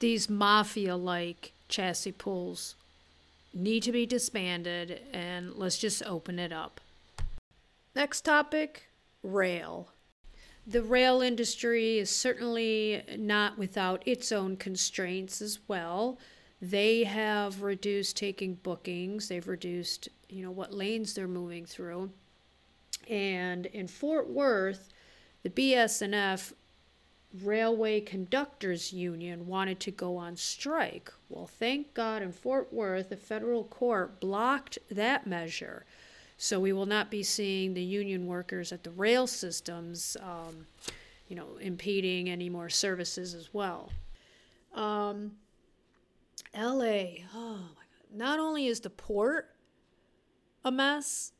These 0.00 0.28
mafia 0.28 0.96
like 0.96 1.52
chassis 1.68 2.12
pools 2.12 2.76
need 3.54 3.82
to 3.84 3.92
be 3.92 4.06
disbanded 4.06 5.00
and 5.12 5.54
let's 5.54 5.78
just 5.78 6.02
open 6.04 6.38
it 6.38 6.52
up. 6.52 6.80
Next 7.94 8.22
topic 8.22 8.88
rail. 9.22 9.90
The 10.66 10.82
rail 10.82 11.20
industry 11.20 11.98
is 11.98 12.10
certainly 12.10 13.02
not 13.16 13.58
without 13.58 14.02
its 14.06 14.32
own 14.32 14.56
constraints 14.56 15.42
as 15.42 15.60
well. 15.68 16.18
They 16.60 17.04
have 17.04 17.62
reduced 17.62 18.16
taking 18.16 18.54
bookings, 18.54 19.28
they've 19.28 19.46
reduced, 19.46 20.08
you 20.30 20.42
know, 20.42 20.50
what 20.50 20.72
lanes 20.72 21.12
they're 21.14 21.28
moving 21.28 21.66
through. 21.66 22.10
And 23.08 23.66
in 23.66 23.86
Fort 23.86 24.28
Worth, 24.30 24.88
the 25.42 25.50
BSNF 25.50 26.54
Railway 27.42 28.00
Conductors 28.00 28.92
Union 28.92 29.46
wanted 29.46 29.80
to 29.80 29.90
go 29.90 30.16
on 30.16 30.36
strike. 30.36 31.12
Well, 31.28 31.46
thank 31.46 31.92
God 31.92 32.22
in 32.22 32.30
Fort 32.30 32.72
Worth, 32.72 33.08
the 33.08 33.16
federal 33.16 33.64
court 33.64 34.20
blocked 34.20 34.78
that 34.90 35.26
measure. 35.26 35.84
So 36.36 36.60
we 36.60 36.72
will 36.72 36.86
not 36.86 37.10
be 37.10 37.22
seeing 37.22 37.74
the 37.74 37.82
union 37.82 38.26
workers 38.26 38.70
at 38.72 38.84
the 38.84 38.90
rail 38.90 39.26
systems, 39.26 40.16
um, 40.22 40.66
you 41.28 41.34
know, 41.34 41.56
impeding 41.60 42.28
any 42.28 42.48
more 42.48 42.68
services 42.68 43.34
as 43.34 43.52
well. 43.52 43.90
Um, 44.72 45.32
LA, 46.56 47.24
oh 47.34 47.58
my 47.58 47.84
God. 47.90 48.12
Not 48.12 48.38
only 48.38 48.66
is 48.66 48.80
the 48.80 48.90
port 48.90 49.50
a 50.64 50.70
mess, 50.70 51.32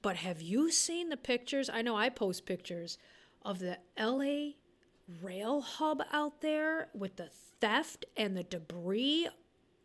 but 0.00 0.16
have 0.16 0.40
you 0.40 0.70
seen 0.70 1.10
the 1.10 1.16
pictures? 1.16 1.68
I 1.68 1.82
know 1.82 1.96
I 1.96 2.08
post 2.08 2.46
pictures 2.46 2.96
of 3.42 3.58
the 3.58 3.78
LA 3.98 4.52
rail 5.22 5.60
hub 5.60 6.02
out 6.12 6.40
there 6.40 6.88
with 6.94 7.16
the 7.16 7.28
theft 7.60 8.04
and 8.16 8.36
the 8.36 8.42
debris 8.42 9.28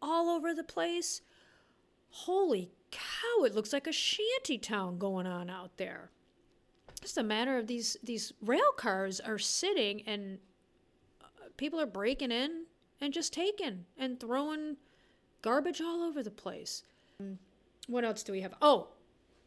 all 0.02 0.30
over 0.30 0.54
the 0.54 0.64
place. 0.64 1.22
Holy 2.12 2.72
cow, 2.92 3.44
it 3.44 3.54
looks 3.54 3.74
like 3.74 3.88
a 3.88 3.92
shanty 3.92 4.58
town 4.58 4.98
going 4.98 5.28
on 5.28 5.50
out 5.50 5.78
there. 5.78 6.10
Just 7.02 7.18
a 7.18 7.24
matter 7.24 7.58
of 7.58 7.68
these 7.68 7.96
these 8.04 8.34
rail 8.42 8.72
cars 8.76 9.20
are 9.20 9.38
sitting 9.38 10.02
and 10.06 10.40
uh, 11.22 11.48
people 11.56 11.80
are 11.80 11.86
breaking 11.86 12.32
in 12.32 12.66
and 13.00 13.14
just 13.14 13.32
taking 13.34 13.86
and 13.98 14.20
throwing 14.20 14.78
Garbage 15.42 15.80
all 15.82 16.04
over 16.04 16.22
the 16.22 16.32
place. 16.32 16.84
What 17.88 18.04
else 18.04 18.24
do 18.24 18.34
we 18.34 18.42
have? 18.42 18.54
Oh, 18.62 18.90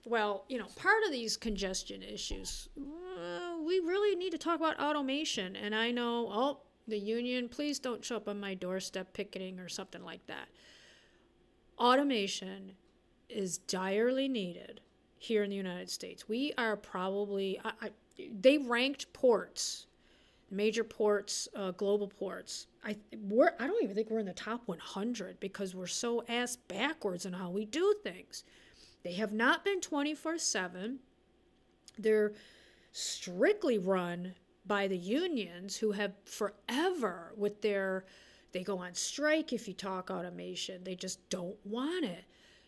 well, 0.04 0.44
you 0.48 0.58
know, 0.58 0.66
part 0.76 1.04
of 1.04 1.12
these 1.12 1.36
congestion 1.36 2.02
issues, 2.02 2.68
we 3.72 3.88
really 3.88 4.14
need 4.16 4.32
to 4.32 4.38
talk 4.38 4.56
about 4.56 4.78
automation. 4.78 5.56
And 5.56 5.74
I 5.74 5.90
know, 5.90 6.28
oh, 6.30 6.58
the 6.86 6.98
union, 6.98 7.48
please 7.48 7.78
don't 7.78 8.04
show 8.04 8.16
up 8.16 8.28
on 8.28 8.38
my 8.38 8.54
doorstep 8.54 9.14
picketing 9.14 9.58
or 9.58 9.68
something 9.68 10.04
like 10.04 10.26
that. 10.26 10.48
Automation 11.78 12.72
is 13.30 13.58
direly 13.58 14.28
needed 14.28 14.82
here 15.16 15.42
in 15.42 15.50
the 15.50 15.56
United 15.56 15.88
States. 15.88 16.28
We 16.28 16.52
are 16.58 16.76
probably, 16.76 17.58
I, 17.64 17.72
I, 17.80 17.90
they 18.40 18.58
ranked 18.58 19.10
ports, 19.14 19.86
major 20.50 20.84
ports, 20.84 21.48
uh, 21.56 21.70
global 21.70 22.08
ports. 22.08 22.66
I 22.84 22.96
we're 23.22 23.52
I 23.58 23.66
don't 23.66 23.82
even 23.82 23.94
think 23.94 24.10
we're 24.10 24.18
in 24.18 24.26
the 24.26 24.34
top 24.34 24.62
100 24.66 25.40
because 25.40 25.74
we're 25.74 25.86
so 25.86 26.24
ass 26.28 26.56
backwards 26.56 27.24
in 27.24 27.32
how 27.32 27.48
we 27.48 27.64
do 27.64 27.94
things. 28.02 28.44
They 29.02 29.14
have 29.14 29.32
not 29.32 29.64
been 29.64 29.80
24 29.80 30.38
7. 30.38 30.98
They're 31.96 32.32
strictly 32.92 33.78
run 33.78 34.34
by 34.66 34.86
the 34.86 34.96
unions 34.96 35.76
who 35.76 35.92
have 35.92 36.12
forever, 36.24 37.32
with 37.36 37.60
their, 37.62 38.04
they 38.52 38.62
go 38.62 38.78
on 38.78 38.94
strike 38.94 39.52
if 39.52 39.66
you 39.66 39.74
talk 39.74 40.10
automation. 40.10 40.84
They 40.84 40.94
just 40.94 41.28
don't 41.30 41.56
want 41.64 42.04
it. 42.04 42.24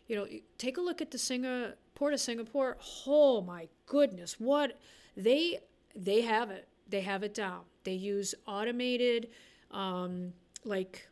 You 0.09 0.17
know, 0.17 0.27
take 0.59 0.77
a 0.77 0.81
look 0.81 1.01
at 1.01 1.11
the 1.11 1.19
Singapore, 1.19 1.77
Port 1.95 2.13
of 2.13 2.21
Singapore. 2.21 2.77
Oh 3.07 3.41
my 3.41 3.69
goodness, 3.87 4.39
what 4.39 4.79
they 5.17 5.61
they 5.95 6.23
have 6.23 6.51
it. 6.51 6.69
They 6.89 7.01
have 7.03 7.23
it 7.23 7.35
down. 7.35 7.61
They 7.85 7.93
use 7.93 8.35
automated, 8.47 9.31
um, 9.71 10.33
like 10.65 11.09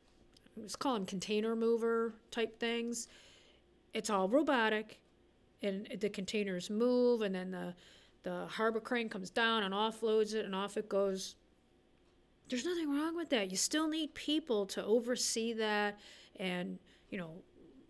let's 0.57 0.77
call 0.77 0.95
them 0.95 1.07
container 1.07 1.55
mover 1.55 2.13
type 2.31 2.59
things. 2.59 3.09
It's 3.95 4.11
all 4.11 4.29
robotic 4.29 4.99
and 5.63 5.87
the 6.01 6.09
containers 6.09 6.69
move 6.69 7.23
and 7.23 7.35
then 7.35 7.53
the 7.53 7.75
the 8.23 8.47
harbor 8.47 8.81
crane 8.81 9.09
comes 9.09 9.31
down 9.31 9.63
and 9.63 9.75
offloads 9.75 10.35
it 10.35 10.45
and 10.45 10.55
off 10.55 10.77
it 10.77 10.89
goes. 10.89 11.37
There's 12.49 12.65
nothing 12.65 12.91
wrong 12.91 13.17
with 13.17 13.31
that. 13.31 13.51
You 13.51 13.57
still 13.57 13.89
need 13.89 14.15
people 14.15 14.67
to 14.67 14.85
oversee 14.85 15.53
that 15.55 15.99
and 16.37 16.79
you 17.11 17.19
know 17.19 17.43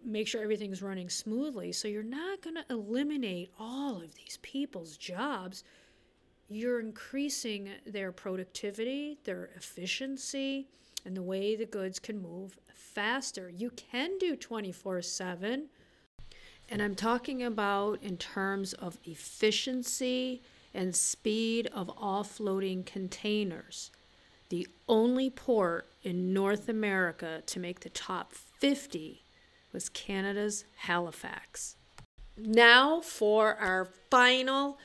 make 0.04 0.26
sure 0.26 0.42
everything's 0.42 0.82
running 0.82 1.08
smoothly. 1.08 1.72
So 1.72 1.88
you're 1.88 2.02
not 2.02 2.42
going 2.42 2.56
to 2.56 2.64
eliminate 2.70 3.50
all 3.58 4.02
of 4.02 4.14
these 4.14 4.38
people's 4.42 4.96
jobs. 4.96 5.64
You're 6.48 6.80
increasing 6.80 7.70
their 7.86 8.12
productivity 8.12 9.18
their 9.24 9.50
efficiency 9.56 10.68
and 11.04 11.16
the 11.16 11.22
way 11.22 11.56
the 11.56 11.66
goods 11.66 11.98
can 11.98 12.20
move 12.20 12.58
faster. 12.74 13.48
You 13.48 13.70
can 13.70 14.18
do 14.18 14.36
24 14.36 15.02
7 15.02 15.68
and 16.72 16.80
I'm 16.80 16.94
talking 16.94 17.42
about 17.42 18.02
in 18.02 18.16
terms 18.16 18.72
of 18.72 18.96
efficiency 19.04 20.40
and 20.72 20.96
speed 20.96 21.66
of 21.66 21.88
offloading 21.98 22.86
containers. 22.86 23.90
The 24.48 24.66
only 24.88 25.28
port 25.28 25.86
in 26.02 26.32
North 26.32 26.70
America 26.70 27.42
to 27.44 27.60
make 27.60 27.80
the 27.80 27.90
top 27.90 28.32
50 28.32 29.22
was 29.74 29.90
Canada's 29.90 30.64
Halifax. 30.76 31.76
Now, 32.38 33.02
for 33.02 33.54
our 33.56 33.84
final 34.10 34.78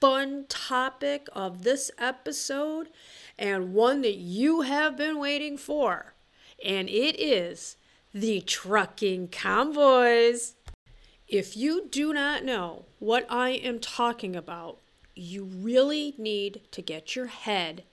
fun 0.00 0.44
topic 0.48 1.26
of 1.32 1.64
this 1.64 1.90
episode, 1.98 2.88
and 3.36 3.74
one 3.74 4.02
that 4.02 4.14
you 4.14 4.60
have 4.60 4.96
been 4.96 5.18
waiting 5.18 5.56
for, 5.56 6.14
and 6.64 6.88
it 6.88 7.20
is 7.20 7.76
the 8.14 8.42
trucking 8.42 9.26
convoys. 9.26 10.54
If 11.32 11.56
you 11.56 11.88
do 11.90 12.12
not 12.12 12.44
know 12.44 12.84
what 12.98 13.24
I 13.30 13.52
am 13.52 13.78
talking 13.78 14.36
about, 14.36 14.80
you 15.14 15.44
really 15.44 16.14
need 16.18 16.60
to 16.72 16.82
get 16.82 17.16
your 17.16 17.28
head 17.28 17.84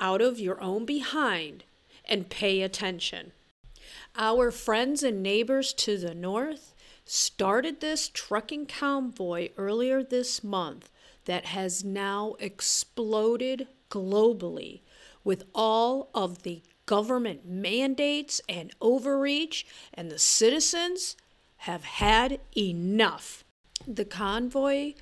out 0.00 0.22
of 0.22 0.40
your 0.40 0.58
own 0.58 0.86
behind 0.86 1.64
and 2.06 2.30
pay 2.30 2.62
attention. 2.62 3.32
Our 4.16 4.50
friends 4.50 5.02
and 5.02 5.22
neighbors 5.22 5.74
to 5.74 5.98
the 5.98 6.14
north 6.14 6.74
started 7.04 7.80
this 7.80 8.08
trucking 8.08 8.68
convoy 8.68 9.50
earlier 9.58 10.02
this 10.02 10.42
month 10.42 10.88
that 11.26 11.44
has 11.44 11.84
now 11.84 12.36
exploded 12.40 13.68
globally 13.90 14.80
with 15.24 15.44
all 15.54 16.08
of 16.14 16.42
the 16.42 16.62
government 16.86 17.46
mandates 17.46 18.40
and 18.48 18.72
overreach, 18.80 19.66
and 19.92 20.10
the 20.10 20.18
citizens 20.18 21.16
have 21.62 21.84
had 21.84 22.40
enough. 22.56 23.44
The 23.86 24.04
convoy 24.04 24.94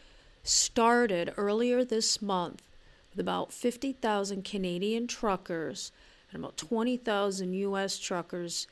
started 0.42 1.32
earlier 1.38 1.86
this 1.86 2.20
month 2.20 2.68
with 3.10 3.18
about 3.18 3.50
50,000 3.50 4.44
Canadian 4.44 5.06
truckers 5.06 5.90
and 6.30 6.44
about 6.44 6.58
20,000 6.58 7.54
US 7.54 7.98
truckers 7.98 8.66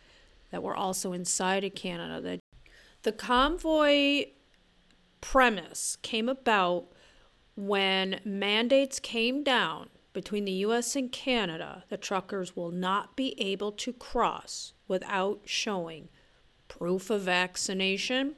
that 0.51 0.63
were 0.63 0.77
also 0.77 1.15
inside 1.15 1.65
of 1.65 1.75
Canada. 1.75 2.39
The 3.05 3.13
convoy 3.13 4.27
premise 5.23 5.97
came 6.03 6.29
about 6.29 6.89
when 7.57 8.21
mandates 8.23 9.01
came 9.01 9.43
down 9.43 9.89
between 10.13 10.45
the 10.45 10.61
US 10.67 10.95
and 10.95 11.11
Canada 11.11 11.85
the 11.89 11.97
truckers 11.97 12.55
will 12.55 12.71
not 12.71 13.17
be 13.17 13.35
able 13.41 13.73
to 13.73 13.95
cross 13.95 14.75
without 14.87 15.41
showing 15.47 16.11
proof 16.79 17.11
of 17.11 17.23
vaccination, 17.23 18.37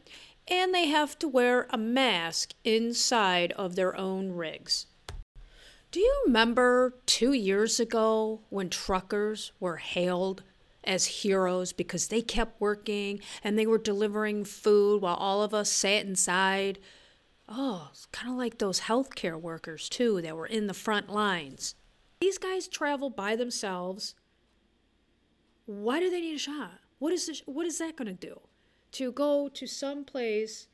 and 0.49 0.75
they 0.75 0.87
have 0.87 1.19
to 1.19 1.29
wear 1.29 1.67
a 1.71 1.79
mask 1.79 2.55
inside 2.65 3.53
of 3.53 3.77
their 3.77 3.97
own 3.97 4.33
rigs. 4.33 4.87
Do 5.93 6.01
you 6.01 6.23
remember 6.27 6.95
two 7.05 7.33
years 7.33 7.79
ago 7.81 8.41
when 8.49 8.71
truckers 8.71 9.53
were 9.61 9.77
hailed 9.77 10.43
as 10.85 11.07
heroes 11.07 11.73
because 11.73 12.09
they 12.09 12.23
kept 12.23 12.61
working 12.61 13.21
and 13.45 13.59
they 13.59 13.67
were 13.67 13.79
delivering 13.79 14.45
food 14.45 15.03
while 15.03 15.17
all 15.17 15.43
of 15.43 15.53
us 15.53 15.71
sat 15.71 16.07
inside? 16.07 16.79
Oh, 17.49 17.89
it's 17.91 18.07
kind 18.07 18.33
of 18.33 18.39
like 18.39 18.59
those 18.59 18.83
healthcare 18.83 19.39
workers, 19.41 19.89
too, 19.89 20.23
that 20.23 20.37
were 20.37 20.47
in 20.47 20.69
the 20.69 20.75
front 20.75 21.11
lines. 21.11 21.75
These 22.21 22.39
guys 22.39 22.69
travel 22.69 23.11
by 23.11 23.35
themselves. 23.35 24.15
Why 25.67 25.99
do 25.99 26.09
they 26.09 26.21
need 26.21 26.37
a 26.37 26.39
shot? 26.39 26.79
What 27.01 27.13
is 27.13 27.27
this, 27.27 27.43
what 27.47 27.67
is 27.67 27.79
that 27.79 27.97
going 27.97 28.15
to 28.17 28.27
do? 28.27 28.41
To 28.93 29.11
go 29.11 29.49
to 29.49 29.67
some 29.67 30.05
place, 30.05 30.69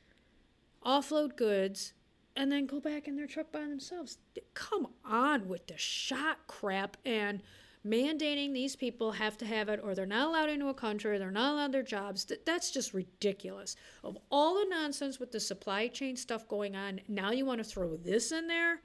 offload 0.85 1.35
goods, 1.37 1.93
and 2.35 2.51
then 2.51 2.67
go 2.67 2.79
back 2.79 3.07
in 3.07 3.15
their 3.15 3.27
truck 3.27 3.51
by 3.51 3.61
themselves. 3.61 4.17
Come 4.53 4.89
on 5.03 5.47
with 5.47 5.65
the 5.67 5.77
shot 5.77 6.45
crap 6.45 6.97
and 7.05 7.41
mandating 7.87 8.53
these 8.53 8.75
people 8.75 9.13
have 9.13 9.37
to 9.37 9.45
have 9.45 9.69
it 9.69 9.79
or 9.81 9.95
they're 9.95 10.05
not 10.05 10.27
allowed 10.27 10.49
into 10.49 10.67
a 10.67 10.73
country, 10.73 11.17
they're 11.17 11.31
not 11.31 11.53
allowed 11.53 11.71
their 11.71 11.81
jobs. 11.81 12.29
That's 12.45 12.71
just 12.71 12.93
ridiculous. 12.93 13.77
Of 14.03 14.17
all 14.29 14.55
the 14.55 14.67
nonsense 14.69 15.19
with 15.19 15.31
the 15.31 15.39
supply 15.39 15.87
chain 15.87 16.17
stuff 16.17 16.47
going 16.47 16.75
on, 16.75 16.99
now 17.07 17.31
you 17.31 17.45
want 17.45 17.59
to 17.59 17.63
throw 17.63 17.95
this 17.95 18.33
in 18.33 18.47
there? 18.47 18.81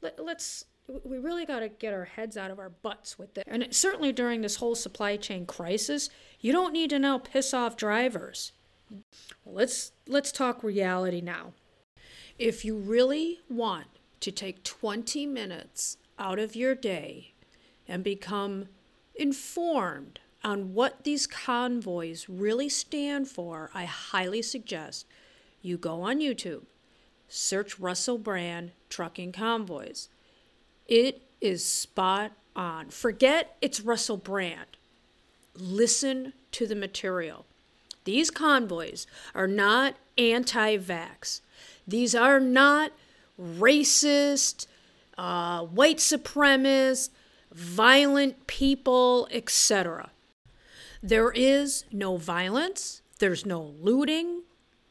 Let, 0.00 0.18
us 0.18 0.64
we 1.04 1.18
really 1.18 1.44
got 1.44 1.60
to 1.60 1.68
get 1.68 1.92
our 1.92 2.04
heads 2.04 2.36
out 2.36 2.50
of 2.50 2.58
our 2.58 2.70
butts 2.70 3.18
with 3.18 3.36
it. 3.36 3.44
And 3.46 3.68
certainly 3.70 4.12
during 4.12 4.40
this 4.40 4.56
whole 4.56 4.74
supply 4.74 5.16
chain 5.16 5.46
crisis, 5.46 6.08
you 6.40 6.52
don't 6.52 6.72
need 6.72 6.90
to 6.90 6.98
now 6.98 7.18
piss 7.18 7.52
off 7.52 7.76
drivers. 7.76 8.52
Well, 9.44 9.54
let's 9.54 9.92
let's 10.06 10.32
talk 10.32 10.62
reality 10.62 11.20
now. 11.20 11.52
If 12.38 12.64
you 12.64 12.76
really 12.76 13.40
want 13.50 13.86
to 14.20 14.32
take 14.32 14.64
20 14.64 15.26
minutes 15.26 15.98
out 16.18 16.38
of 16.38 16.56
your 16.56 16.74
day 16.74 17.34
and 17.86 18.02
become 18.02 18.68
informed 19.14 20.20
on 20.42 20.72
what 20.72 21.04
these 21.04 21.26
convoys 21.26 22.28
really 22.28 22.68
stand 22.68 23.28
for, 23.28 23.70
I 23.74 23.84
highly 23.84 24.40
suggest 24.40 25.06
you 25.60 25.76
go 25.76 26.02
on 26.02 26.20
YouTube, 26.20 26.64
search 27.28 27.78
Russell 27.78 28.18
Brand 28.18 28.72
Trucking 28.88 29.32
Convoys 29.32 30.08
it 30.88 31.22
is 31.40 31.64
spot 31.64 32.32
on. 32.56 32.88
Forget 32.88 33.56
it's 33.60 33.80
Russell 33.80 34.16
Brand. 34.16 34.76
Listen 35.54 36.32
to 36.52 36.66
the 36.66 36.74
material. 36.74 37.46
These 38.04 38.30
convoys 38.30 39.06
are 39.34 39.46
not 39.46 39.94
anti 40.16 40.78
vax. 40.78 41.40
These 41.86 42.14
are 42.14 42.40
not 42.40 42.92
racist, 43.40 44.66
uh, 45.16 45.62
white 45.64 45.98
supremacist, 45.98 47.10
violent 47.52 48.46
people, 48.46 49.28
etc. 49.30 50.10
There 51.02 51.30
is 51.30 51.84
no 51.92 52.16
violence, 52.16 53.02
there's 53.18 53.46
no 53.46 53.74
looting, 53.80 54.42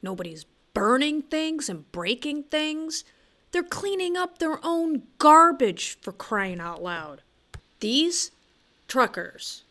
nobody's 0.02 0.46
burning 0.74 1.24
things 1.24 1.70
and 1.70 1.92
breaking 1.92 2.44
things. 2.44 3.04
They're 3.58 3.64
cleaning 3.64 4.16
up 4.16 4.38
their 4.38 4.60
own 4.64 5.02
garbage 5.18 5.98
for 6.00 6.12
crying 6.12 6.60
out 6.60 6.84
loud. 6.84 7.24
These 7.80 8.30
truckers 8.88 9.64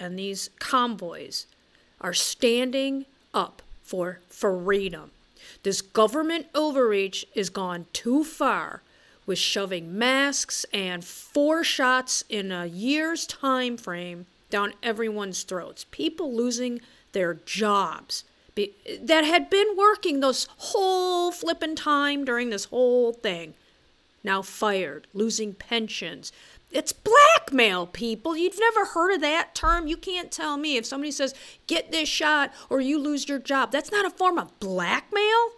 and 0.00 0.18
these 0.18 0.48
convoys 0.58 1.44
are 2.00 2.14
standing 2.14 3.04
up 3.34 3.60
for 3.82 4.20
freedom. 4.30 5.10
This 5.62 5.82
government 5.82 6.46
overreach 6.54 7.26
is 7.34 7.50
gone 7.50 7.84
too 7.92 8.24
far 8.24 8.80
with 9.26 9.38
shoving 9.38 9.98
masks 9.98 10.64
and 10.72 11.04
four 11.04 11.62
shots 11.62 12.24
in 12.30 12.50
a 12.50 12.64
year's 12.64 13.26
time 13.26 13.76
frame 13.76 14.24
down 14.48 14.72
everyone's 14.82 15.42
throats. 15.42 15.84
People 15.90 16.34
losing 16.34 16.80
their 17.12 17.34
jobs 17.34 18.24
that 18.56 19.24
had 19.24 19.50
been 19.50 19.76
working 19.76 20.20
this 20.20 20.46
whole 20.56 21.32
flippin' 21.32 21.74
time 21.76 22.24
during 22.24 22.50
this 22.50 22.66
whole 22.66 23.12
thing. 23.12 23.54
Now 24.22 24.42
fired, 24.42 25.06
losing 25.12 25.54
pensions. 25.54 26.32
It's 26.70 26.92
blackmail, 26.92 27.86
people. 27.86 28.36
You've 28.36 28.58
never 28.58 28.86
heard 28.86 29.14
of 29.14 29.20
that 29.20 29.54
term. 29.54 29.86
You 29.86 29.96
can't 29.96 30.32
tell 30.32 30.56
me 30.56 30.76
if 30.76 30.86
somebody 30.86 31.12
says, 31.12 31.34
get 31.66 31.92
this 31.92 32.08
shot 32.08 32.52
or 32.68 32.80
you 32.80 32.98
lose 32.98 33.28
your 33.28 33.38
job. 33.38 33.70
That's 33.70 33.92
not 33.92 34.06
a 34.06 34.10
form 34.10 34.38
of 34.38 34.58
blackmail. 34.58 35.52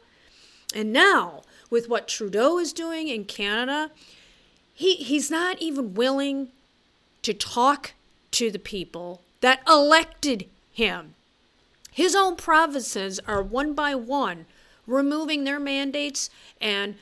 And 0.75 0.93
now, 0.93 1.43
with 1.71 1.89
what 1.89 2.09
Trudeau 2.09 2.59
is 2.59 2.73
doing 2.73 3.09
in 3.09 3.25
Canada, 3.25 3.91
he, 4.75 4.97
he's 4.97 5.31
not 5.31 5.59
even 5.59 5.95
willing 5.95 6.49
to 7.23 7.33
talk 7.33 7.95
to 8.33 8.51
the 8.51 8.59
people 8.59 9.23
that 9.41 9.63
elected 9.67 10.47
him. 10.73 11.15
His 11.97 12.15
own 12.15 12.37
provinces 12.37 13.19
are 13.27 13.43
one 13.43 13.73
by 13.73 13.95
one 13.95 14.45
removing 14.87 15.45
their 15.45 15.59
mandates 15.59 16.29
and 16.61 16.97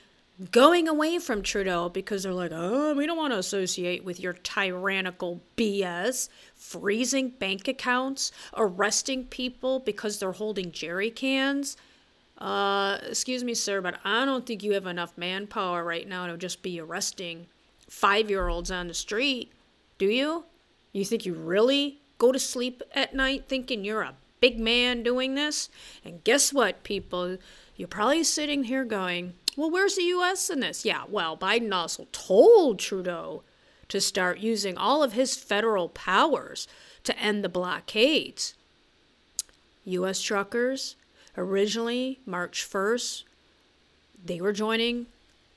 going 0.53 0.87
away 0.87 1.19
from 1.19 1.43
Trudeau 1.43 1.89
because 1.89 2.23
they're 2.23 2.33
like, 2.33 2.53
oh, 2.55 2.95
we 2.95 3.05
don't 3.05 3.17
want 3.17 3.33
to 3.33 3.39
associate 3.41 4.05
with 4.05 4.21
your 4.21 4.35
tyrannical 4.35 5.41
BS, 5.57 6.29
freezing 6.55 7.31
bank 7.31 7.67
accounts, 7.67 8.31
arresting 8.57 9.25
people 9.25 9.81
because 9.81 10.21
they're 10.21 10.31
holding 10.31 10.71
jerry 10.71 11.11
cans. 11.11 11.77
Uh, 12.39 12.99
excuse 13.09 13.43
me, 13.43 13.55
sir, 13.55 13.81
but 13.81 13.99
I 14.05 14.25
don't 14.25 14.47
think 14.47 14.63
you 14.63 14.75
have 14.75 14.87
enough 14.87 15.19
manpower 15.19 15.83
right 15.83 16.07
now 16.07 16.29
to 16.29 16.37
just 16.37 16.63
be 16.63 16.79
arresting 16.79 17.49
five 17.89 18.31
year 18.31 18.47
olds 18.47 18.71
on 18.71 18.87
the 18.87 18.95
street, 18.95 19.51
do 19.99 20.07
you? 20.07 20.45
You 20.93 21.05
think 21.05 21.27
you 21.27 21.35
really 21.35 21.99
go 22.19 22.31
to 22.31 22.39
sleep 22.39 22.81
at 22.95 23.13
night 23.13 23.47
thinking 23.49 23.85
you're 23.85 24.03
a 24.03 24.15
big 24.45 24.61
man 24.61 25.03
doing 25.03 25.35
this. 25.35 25.71
And 26.05 26.23
guess 26.23 26.53
what, 26.53 26.83
people? 26.83 27.39
You're 27.77 27.89
probably 27.89 28.23
sitting 28.23 28.65
here 28.65 28.85
going, 28.85 29.33
well, 29.57 29.71
where's 29.71 29.97
the 29.97 30.03
U.S. 30.03 30.51
in 30.51 30.61
this? 30.61 30.85
Yeah, 30.85 31.05
well, 31.09 31.35
Biden 31.35 31.73
also 31.73 32.07
told 32.13 32.79
Trudeau 32.79 33.43
to 33.89 34.03
start 34.03 34.41
using 34.41 34.77
all 34.77 35.03
of 35.03 35.15
his 35.15 35.35
federal 35.35 35.89
powers 35.89 36.69
to 37.05 37.19
end 37.19 37.43
the 37.43 37.49
blockades. 37.49 38.53
U.S. 39.87 40.21
truckers, 40.21 40.97
originally 41.39 42.19
March 42.27 42.69
1st, 42.71 43.25
they 44.23 44.43
were 44.43 44.53
joining 44.53 45.07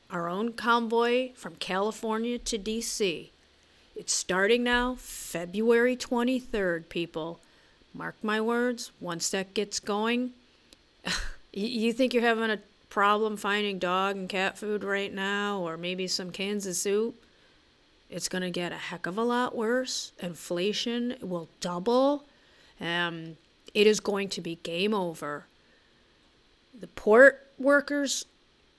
our 0.10 0.30
own 0.30 0.54
convoy 0.54 1.34
from 1.34 1.56
California 1.56 2.38
to 2.38 2.58
D.C. 2.58 3.34
It's 3.98 4.14
starting 4.14 4.64
now, 4.64 4.96
February 4.98 5.98
23rd, 5.98 6.88
people. 6.88 7.42
Mark 7.98 8.16
my 8.22 8.40
words, 8.40 8.92
once 9.00 9.32
that 9.32 9.56
gets 9.56 9.80
going, 9.80 10.32
you 11.54 11.92
think 11.92 12.14
you're 12.14 12.22
having 12.22 12.52
a 12.52 12.60
problem 12.90 13.38
finding 13.38 13.80
dog 13.80 14.16
and 14.16 14.30
cat 14.30 14.56
food 14.56 14.84
right 14.84 15.12
now, 15.12 15.60
or 15.60 15.78
maybe 15.78 16.08
some 16.08 16.30
cans 16.30 16.68
of 16.68 16.76
soup? 16.76 17.16
It's 18.10 18.30
going 18.30 18.44
to 18.44 18.52
get 18.52 18.72
a 18.72 18.76
heck 18.76 19.08
of 19.08 19.18
a 19.18 19.24
lot 19.24 19.56
worse. 19.56 20.12
Inflation 20.20 21.16
will 21.22 21.50
double. 21.60 22.24
Um, 22.80 23.38
it 23.74 23.88
is 23.88 24.00
going 24.00 24.30
to 24.30 24.42
be 24.42 24.56
game 24.62 24.94
over. 24.94 25.48
The 26.80 26.88
port 26.88 27.48
workers 27.58 28.26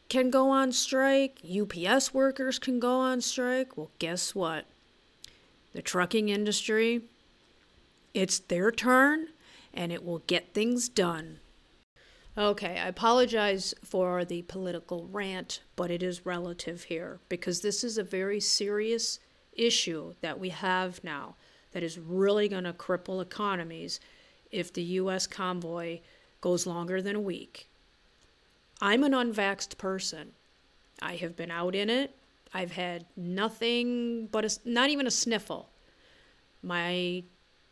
can 0.08 0.30
go 0.30 0.48
on 0.50 0.70
strike, 0.70 1.38
UPS 1.44 2.14
workers 2.14 2.60
can 2.60 2.78
go 2.78 3.00
on 3.00 3.20
strike. 3.20 3.76
Well, 3.76 3.90
guess 3.98 4.34
what? 4.34 4.64
The 5.74 5.82
trucking 5.82 6.28
industry 6.28 7.02
it's 8.18 8.40
their 8.40 8.72
turn 8.72 9.28
and 9.72 9.92
it 9.92 10.04
will 10.04 10.18
get 10.26 10.52
things 10.52 10.88
done. 10.88 11.38
Okay, 12.36 12.78
I 12.78 12.88
apologize 12.88 13.74
for 13.84 14.24
the 14.24 14.42
political 14.42 15.06
rant, 15.10 15.62
but 15.76 15.90
it 15.90 16.02
is 16.02 16.26
relative 16.26 16.84
here 16.84 17.20
because 17.28 17.60
this 17.60 17.84
is 17.84 17.96
a 17.96 18.02
very 18.02 18.40
serious 18.40 19.20
issue 19.52 20.14
that 20.20 20.38
we 20.38 20.48
have 20.48 21.02
now 21.04 21.36
that 21.72 21.82
is 21.82 21.98
really 21.98 22.48
going 22.48 22.64
to 22.64 22.72
cripple 22.72 23.22
economies 23.22 24.00
if 24.50 24.72
the 24.72 24.82
U.S. 24.82 25.26
convoy 25.26 26.00
goes 26.40 26.66
longer 26.66 27.00
than 27.00 27.14
a 27.14 27.20
week. 27.20 27.68
I'm 28.80 29.04
an 29.04 29.12
unvaxxed 29.12 29.78
person. 29.78 30.32
I 31.00 31.16
have 31.16 31.36
been 31.36 31.50
out 31.50 31.74
in 31.74 31.88
it. 31.88 32.16
I've 32.52 32.72
had 32.72 33.04
nothing 33.16 34.26
but 34.26 34.44
a, 34.44 34.58
not 34.64 34.90
even 34.90 35.06
a 35.06 35.10
sniffle. 35.10 35.68
My 36.62 37.24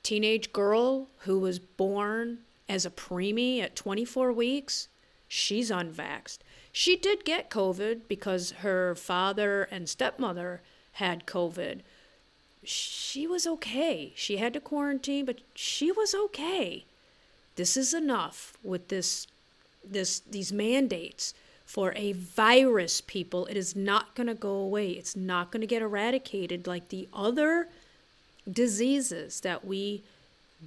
teenage 0.07 0.53
girl 0.53 1.09
who 1.25 1.37
was 1.37 1.59
born 1.59 2.39
as 2.69 2.87
a 2.87 2.91
preemie 2.91 3.61
at 3.61 3.75
24 3.75 4.33
weeks, 4.33 4.87
she's 5.27 5.69
unvaxxed. 5.69 6.39
She 6.71 6.95
did 6.95 7.25
get 7.25 7.51
COVID 7.51 8.03
because 8.07 8.53
her 8.63 8.95
father 8.95 9.65
and 9.65 9.89
stepmother 9.89 10.63
had 10.93 11.27
COVID. 11.27 11.81
She 12.63 13.27
was 13.27 13.49
okay. 13.49 14.13
She 14.15 14.37
had 14.37 14.53
to 14.53 14.61
quarantine, 14.61 15.25
but 15.25 15.41
she 15.57 15.91
was 15.91 16.15
okay. 16.15 16.85
This 17.57 17.77
is 17.77 17.93
enough 17.93 18.57
with 18.63 18.87
this 18.87 19.27
this 19.85 20.21
these 20.21 20.53
mandates 20.53 21.35
for 21.65 21.93
a 21.97 22.13
virus 22.13 23.01
people 23.01 23.47
it 23.47 23.57
is 23.57 23.75
not 23.75 24.15
going 24.17 24.27
to 24.27 24.35
go 24.35 24.55
away 24.55 24.91
it's 24.91 25.15
not 25.15 25.53
going 25.53 25.61
to 25.61 25.67
get 25.67 25.81
eradicated 25.81 26.67
like 26.67 26.89
the 26.89 27.09
other 27.13 27.69
diseases 28.51 29.41
that 29.41 29.65
we 29.65 30.05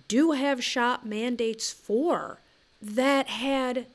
do 0.08 0.32
have 0.32 0.64
shop 0.64 1.04
mandates 1.04 1.72
for 1.72 2.40
that 2.82 3.28
had 3.28 3.88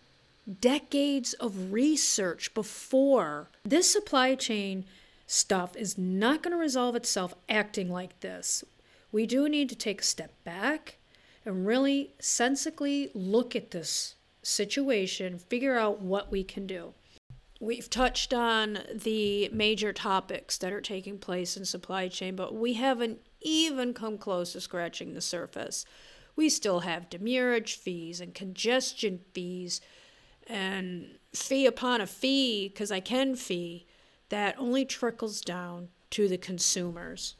decades 0.60 1.32
of 1.34 1.72
research 1.72 2.52
before. 2.54 3.48
This 3.64 3.90
supply 3.90 4.34
chain 4.34 4.84
stuff 5.26 5.76
is 5.76 5.96
not 5.96 6.42
going 6.42 6.52
to 6.52 6.58
resolve 6.58 6.96
itself 6.96 7.34
acting 7.48 7.90
like 7.90 8.20
this. 8.20 8.64
We 9.10 9.26
do 9.26 9.48
need 9.48 9.68
to 9.70 9.76
take 9.76 10.00
a 10.00 10.04
step 10.04 10.32
back 10.44 10.96
and 11.46 11.66
really 11.66 12.10
sensibly 12.18 13.10
look 13.14 13.54
at 13.54 13.70
this 13.70 14.16
situation, 14.42 15.38
figure 15.38 15.78
out 15.78 16.00
what 16.00 16.30
we 16.30 16.44
can 16.44 16.66
do. 16.66 16.92
We've 17.60 17.88
touched 17.88 18.34
on 18.34 18.80
the 18.92 19.48
major 19.50 19.92
topics 19.92 20.58
that 20.58 20.72
are 20.72 20.80
taking 20.80 21.18
place 21.18 21.56
in 21.56 21.64
supply 21.64 22.08
chain, 22.08 22.36
but 22.36 22.54
we 22.54 22.74
haven't 22.74 23.20
even 23.44 23.94
come 23.94 24.18
close 24.18 24.52
to 24.52 24.60
scratching 24.60 25.14
the 25.14 25.20
surface. 25.20 25.84
We 26.34 26.48
still 26.48 26.80
have 26.80 27.08
demurrage 27.08 27.76
fees 27.76 28.20
and 28.20 28.34
congestion 28.34 29.20
fees 29.32 29.80
and 30.48 31.18
fee 31.32 31.64
upon 31.66 32.00
a 32.00 32.06
fee, 32.06 32.68
because 32.68 32.90
I 32.90 33.00
can 33.00 33.36
fee, 33.36 33.86
that 34.30 34.56
only 34.58 34.84
trickles 34.84 35.40
down 35.40 35.88
to 36.10 36.28
the 36.28 36.38
consumers. 36.38 37.36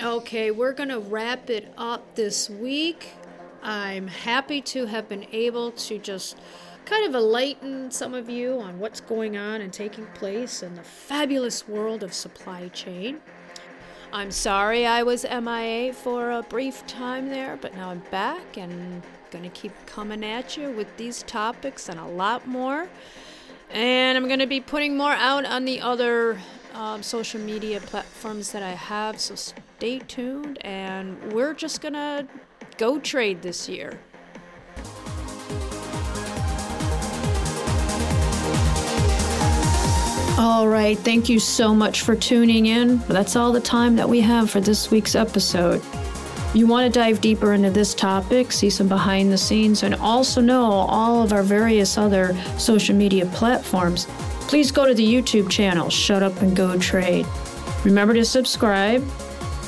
Okay, 0.00 0.50
we're 0.50 0.72
going 0.72 0.88
to 0.88 1.00
wrap 1.00 1.50
it 1.50 1.72
up 1.76 2.14
this 2.14 2.48
week. 2.48 3.08
I'm 3.62 4.08
happy 4.08 4.60
to 4.62 4.86
have 4.86 5.08
been 5.08 5.26
able 5.32 5.72
to 5.72 5.98
just 5.98 6.38
kind 6.84 7.06
of 7.06 7.14
enlighten 7.14 7.90
some 7.90 8.14
of 8.14 8.28
you 8.28 8.58
on 8.58 8.78
what's 8.78 9.00
going 9.00 9.36
on 9.36 9.60
and 9.60 9.72
taking 9.72 10.06
place 10.14 10.62
in 10.62 10.74
the 10.74 10.82
fabulous 10.82 11.68
world 11.68 12.02
of 12.02 12.14
supply 12.14 12.68
chain. 12.68 13.20
I'm 14.14 14.30
sorry 14.30 14.84
I 14.84 15.02
was 15.04 15.24
MIA 15.24 15.94
for 15.94 16.32
a 16.32 16.42
brief 16.42 16.86
time 16.86 17.30
there, 17.30 17.56
but 17.58 17.74
now 17.74 17.88
I'm 17.88 18.02
back 18.10 18.58
and 18.58 19.02
going 19.30 19.42
to 19.42 19.48
keep 19.48 19.72
coming 19.86 20.22
at 20.22 20.54
you 20.54 20.70
with 20.70 20.94
these 20.98 21.22
topics 21.22 21.88
and 21.88 21.98
a 21.98 22.04
lot 22.04 22.46
more. 22.46 22.88
And 23.70 24.18
I'm 24.18 24.26
going 24.26 24.40
to 24.40 24.46
be 24.46 24.60
putting 24.60 24.98
more 24.98 25.12
out 25.12 25.46
on 25.46 25.64
the 25.64 25.80
other 25.80 26.38
um, 26.74 27.02
social 27.02 27.40
media 27.40 27.80
platforms 27.80 28.52
that 28.52 28.62
I 28.62 28.72
have, 28.72 29.18
so 29.18 29.34
stay 29.34 30.00
tuned. 30.00 30.62
And 30.62 31.32
we're 31.32 31.54
just 31.54 31.80
going 31.80 31.94
to 31.94 32.28
go 32.76 33.00
trade 33.00 33.40
this 33.40 33.66
year. 33.66 33.98
All 40.42 40.66
right, 40.66 40.98
thank 40.98 41.28
you 41.28 41.38
so 41.38 41.72
much 41.72 42.00
for 42.00 42.16
tuning 42.16 42.66
in. 42.66 42.98
That's 43.06 43.36
all 43.36 43.52
the 43.52 43.60
time 43.60 43.94
that 43.94 44.08
we 44.08 44.20
have 44.22 44.50
for 44.50 44.60
this 44.60 44.90
week's 44.90 45.14
episode. 45.14 45.80
You 46.52 46.66
want 46.66 46.92
to 46.92 46.98
dive 46.98 47.20
deeper 47.20 47.52
into 47.52 47.70
this 47.70 47.94
topic, 47.94 48.50
see 48.50 48.68
some 48.68 48.88
behind 48.88 49.30
the 49.30 49.38
scenes, 49.38 49.84
and 49.84 49.94
also 49.94 50.40
know 50.40 50.64
all 50.64 51.22
of 51.22 51.32
our 51.32 51.44
various 51.44 51.96
other 51.96 52.36
social 52.58 52.96
media 52.96 53.24
platforms, 53.26 54.06
please 54.48 54.72
go 54.72 54.84
to 54.84 54.94
the 54.94 55.06
YouTube 55.06 55.48
channel, 55.48 55.88
Shut 55.88 56.24
Up 56.24 56.42
and 56.42 56.56
Go 56.56 56.76
Trade. 56.76 57.24
Remember 57.84 58.12
to 58.12 58.24
subscribe, 58.24 59.08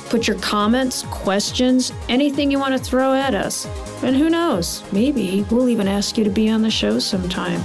Put 0.08 0.26
your 0.26 0.38
comments, 0.40 1.04
questions, 1.04 1.92
anything 2.08 2.50
you 2.50 2.58
want 2.58 2.76
to 2.76 2.82
throw 2.82 3.14
at 3.14 3.36
us. 3.36 3.66
And 4.02 4.16
who 4.16 4.28
knows, 4.28 4.82
maybe 4.92 5.46
we'll 5.52 5.68
even 5.68 5.86
ask 5.86 6.18
you 6.18 6.24
to 6.24 6.30
be 6.30 6.50
on 6.50 6.62
the 6.62 6.70
show 6.70 6.98
sometime. 6.98 7.62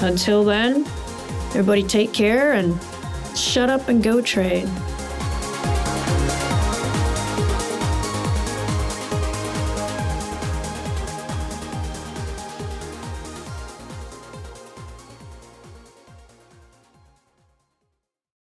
Until 0.00 0.44
then, 0.44 0.86
everybody 1.50 1.82
take 1.82 2.12
care 2.12 2.52
and 2.52 2.78
shut 3.36 3.70
up 3.70 3.88
and 3.88 4.02
go 4.02 4.20
trade. 4.20 4.68